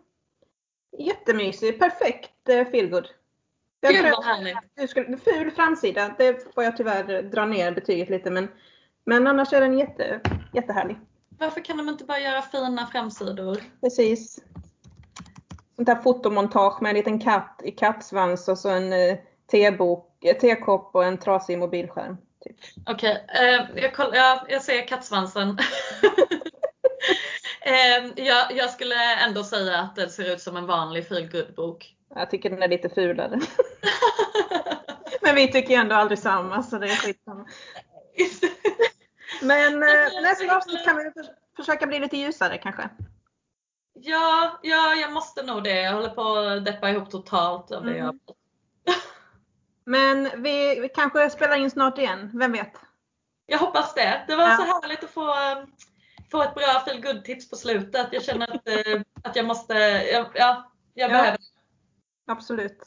Jättemysig, 0.97 1.79
perfekt 1.79 2.49
eh, 2.49 2.67
feel 2.67 2.89
good. 2.89 3.07
Jag 3.79 3.93
Gud 3.93 4.05
vad 4.11 4.25
härligt. 4.25 4.57
du 4.75 4.87
skulle, 4.87 5.17
ful 5.17 5.51
framsida, 5.51 6.15
det 6.17 6.53
får 6.53 6.63
jag 6.63 6.77
tyvärr 6.77 7.21
dra 7.21 7.45
ner 7.45 7.71
betyget 7.71 8.09
lite 8.09 8.31
men, 8.31 8.47
men 9.05 9.27
annars 9.27 9.53
är 9.53 9.61
den 9.61 9.79
jätte, 9.79 10.21
jättehärlig. 10.53 10.99
Varför 11.29 11.61
kan 11.61 11.77
de 11.77 11.89
inte 11.89 12.05
bara 12.05 12.19
göra 12.19 12.41
fina 12.41 12.87
framsidor? 12.87 13.57
Precis. 13.81 14.43
sånt 15.75 15.87
här 15.87 16.01
fotomontage 16.01 16.81
med 16.81 16.89
en 16.89 16.95
liten 16.95 17.19
katt 17.19 17.61
i 17.63 17.71
kattsvans 17.71 18.47
och 18.47 18.57
så 18.57 18.69
en 18.69 18.93
eh, 18.93 19.17
tebok, 19.51 20.25
eh, 20.25 20.37
tekopp 20.37 20.95
och 20.95 21.05
en 21.05 21.17
trasig 21.17 21.57
mobilskärm. 21.59 22.17
Typ. 22.43 22.57
Okej, 22.85 23.25
eh, 23.29 23.67
jag, 23.83 23.93
koll- 23.95 24.15
ja, 24.15 24.45
jag 24.49 24.61
ser 24.61 24.87
kattsvansen. 24.87 25.49
eh, 27.61 28.25
jag, 28.25 28.51
jag 28.51 28.69
skulle 28.69 29.15
ändå 29.15 29.43
säga 29.43 29.77
att 29.79 29.95
det 29.95 30.09
ser 30.09 30.33
ut 30.33 30.41
som 30.41 30.57
en 30.57 30.65
vanlig 30.65 31.07
feel 31.07 31.53
bok 31.55 31.95
Jag 32.15 32.29
tycker 32.29 32.49
den 32.49 32.63
är 32.63 32.67
lite 32.67 32.89
fulare. 32.89 33.39
Men 35.21 35.35
vi 35.35 35.51
tycker 35.51 35.77
ändå 35.79 35.95
aldrig 35.95 36.19
samma 36.19 36.63
så 36.63 36.77
det 36.77 36.87
är 36.87 36.95
skitsamma. 36.95 37.45
Men 39.41 39.73
eh, 39.83 40.21
nästa 40.21 40.55
avsnitt 40.57 40.85
kan 40.85 40.97
vi 40.97 41.11
försöka 41.55 41.87
bli 41.87 41.99
lite 41.99 42.17
ljusare 42.17 42.57
kanske. 42.57 42.89
ja, 43.93 44.59
ja, 44.63 44.95
jag 44.95 45.11
måste 45.13 45.43
nog 45.43 45.63
det. 45.63 45.81
Jag 45.81 45.93
håller 45.93 46.09
på 46.09 46.35
att 46.35 46.65
deppa 46.65 46.89
ihop 46.89 47.11
totalt 47.11 47.71
av 47.71 47.85
det 47.85 47.91
Mm. 47.91 48.05
jag 48.05 48.19
Men 49.91 50.29
vi, 50.43 50.79
vi 50.79 50.89
kanske 50.89 51.29
spelar 51.29 51.55
in 51.55 51.71
snart 51.71 51.97
igen, 51.97 52.31
vem 52.33 52.51
vet? 52.51 52.73
Jag 53.45 53.57
hoppas 53.57 53.93
det. 53.93 54.23
Det 54.27 54.35
var 54.35 54.43
Ja. 54.49 54.55
så 54.57 54.63
härligt 54.63 55.03
att 55.03 55.09
få, 55.09 55.29
eh, 55.29 55.63
få 56.31 56.41
ett 56.43 56.55
bra 56.55 56.83
feel 56.85 57.01
good 57.01 57.25
tips 57.25 57.49
på 57.49 57.55
slutet. 57.55 58.07
Jag 58.11 58.23
känner 58.23 58.55
att, 58.55 58.67
eh, 58.67 59.01
att 59.23 59.35
jag 59.35 59.45
måste, 59.45 59.73
ja, 60.13 60.25
ja 60.35 60.71
jag 60.93 61.11
Ja. 61.11 61.13
behöver 61.17 61.37
Absolut. 62.27 62.77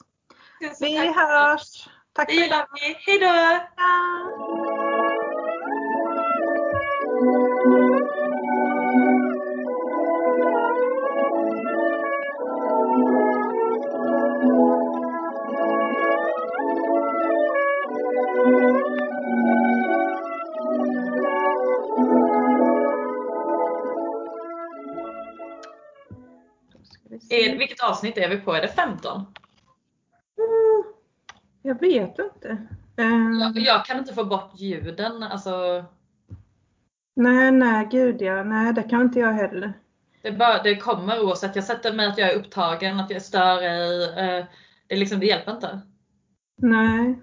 Vi 0.81 0.97
tack. 0.97 1.17
hörs! 1.17 1.89
Tack 2.13 2.29
Det 2.29 2.35
för 2.35 2.41
gillar 2.43 2.67
vi. 2.73 2.95
Hejdå! 3.13 3.65
Då 7.25 7.89
ska 7.89 7.94
Är, 27.31 27.59
vilket 27.59 27.83
avsnitt 27.83 28.19
är 28.19 28.29
vi 28.29 28.37
på? 28.37 28.55
Är 28.55 28.63
det 28.63 28.69
15? 28.69 29.17
Mm, 29.21 30.85
Jag 31.63 31.81
vet 31.81 32.19
inte. 32.19 32.67
Ehm, 32.97 33.33
Jag, 33.41 33.59
jag 33.59 33.85
kan 33.85 33.99
inte 33.99 34.15
få 34.15 34.25
bort 34.25 34.51
ljuden. 34.55 35.23
Alltså, 35.23 35.85
Nej, 37.17 37.51
nej, 37.53 37.89
gud 37.91 38.23
ja. 38.23 38.45
Nej, 38.45 38.73
det 38.73 38.83
kan 38.83 39.01
inte 39.01 39.19
jag 39.21 39.33
heller. 39.33 39.73
det, 40.23 40.33
bara, 40.33 40.63
det 40.63 40.77
kommer 40.77 41.25
oavsett. 41.25 41.57
Jag 41.57 41.65
sätter 41.65 41.93
mig 41.93 42.07
att 42.07 42.19
jag 42.19 42.31
är 42.33 42.37
upptagen, 42.39 43.01
att 43.01 43.11
jag 43.11 43.23
stör 43.23 43.63
i. 43.63 44.05
Eh, 44.05 44.45
det, 44.87 44.97
liksom, 44.97 45.21
det 45.21 45.27
hjälper 45.27 45.53
inte. 45.53 45.81
Nej. 46.57 47.21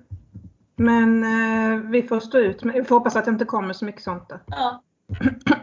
Men 0.76 1.24
eh, 1.24 1.80
vi 1.90 2.04
får 2.04 2.20
stå 2.20 2.38
ut 2.38 2.64
med, 2.64 2.76
vi 2.76 2.84
får 2.84 2.96
hoppas 2.96 3.16
att 3.16 3.26
det 3.26 3.32
inte 3.32 3.46
kommer 3.46 3.74
så 3.74 3.86
mycket 3.86 4.04
sånt 4.04 4.30
då. 4.30 4.40
Ja. 4.48 4.84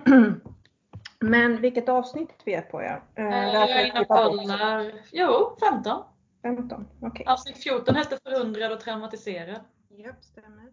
Men 1.20 1.60
vilket 1.60 1.88
avsnitt 1.88 2.34
vi 2.44 2.54
är 2.54 2.62
på 2.62 2.82
ja. 2.82 3.02
Eh, 3.14 3.26
Eh, 3.26 3.54
jag 3.54 3.70
är 3.70 3.86
inne 3.86 4.04
kollar. 4.04 4.92
Jo, 5.12 5.56
15. 5.72 6.02
15, 6.42 6.88
okej. 7.02 7.26
Avsnitt 7.26 7.56
14 7.62 7.94
hette 7.94 8.18
Förundrad 8.22 8.72
och 8.72 8.80
traumatiserad. 8.80 9.60
Japp, 9.90 10.24
stämmer. 10.24 10.72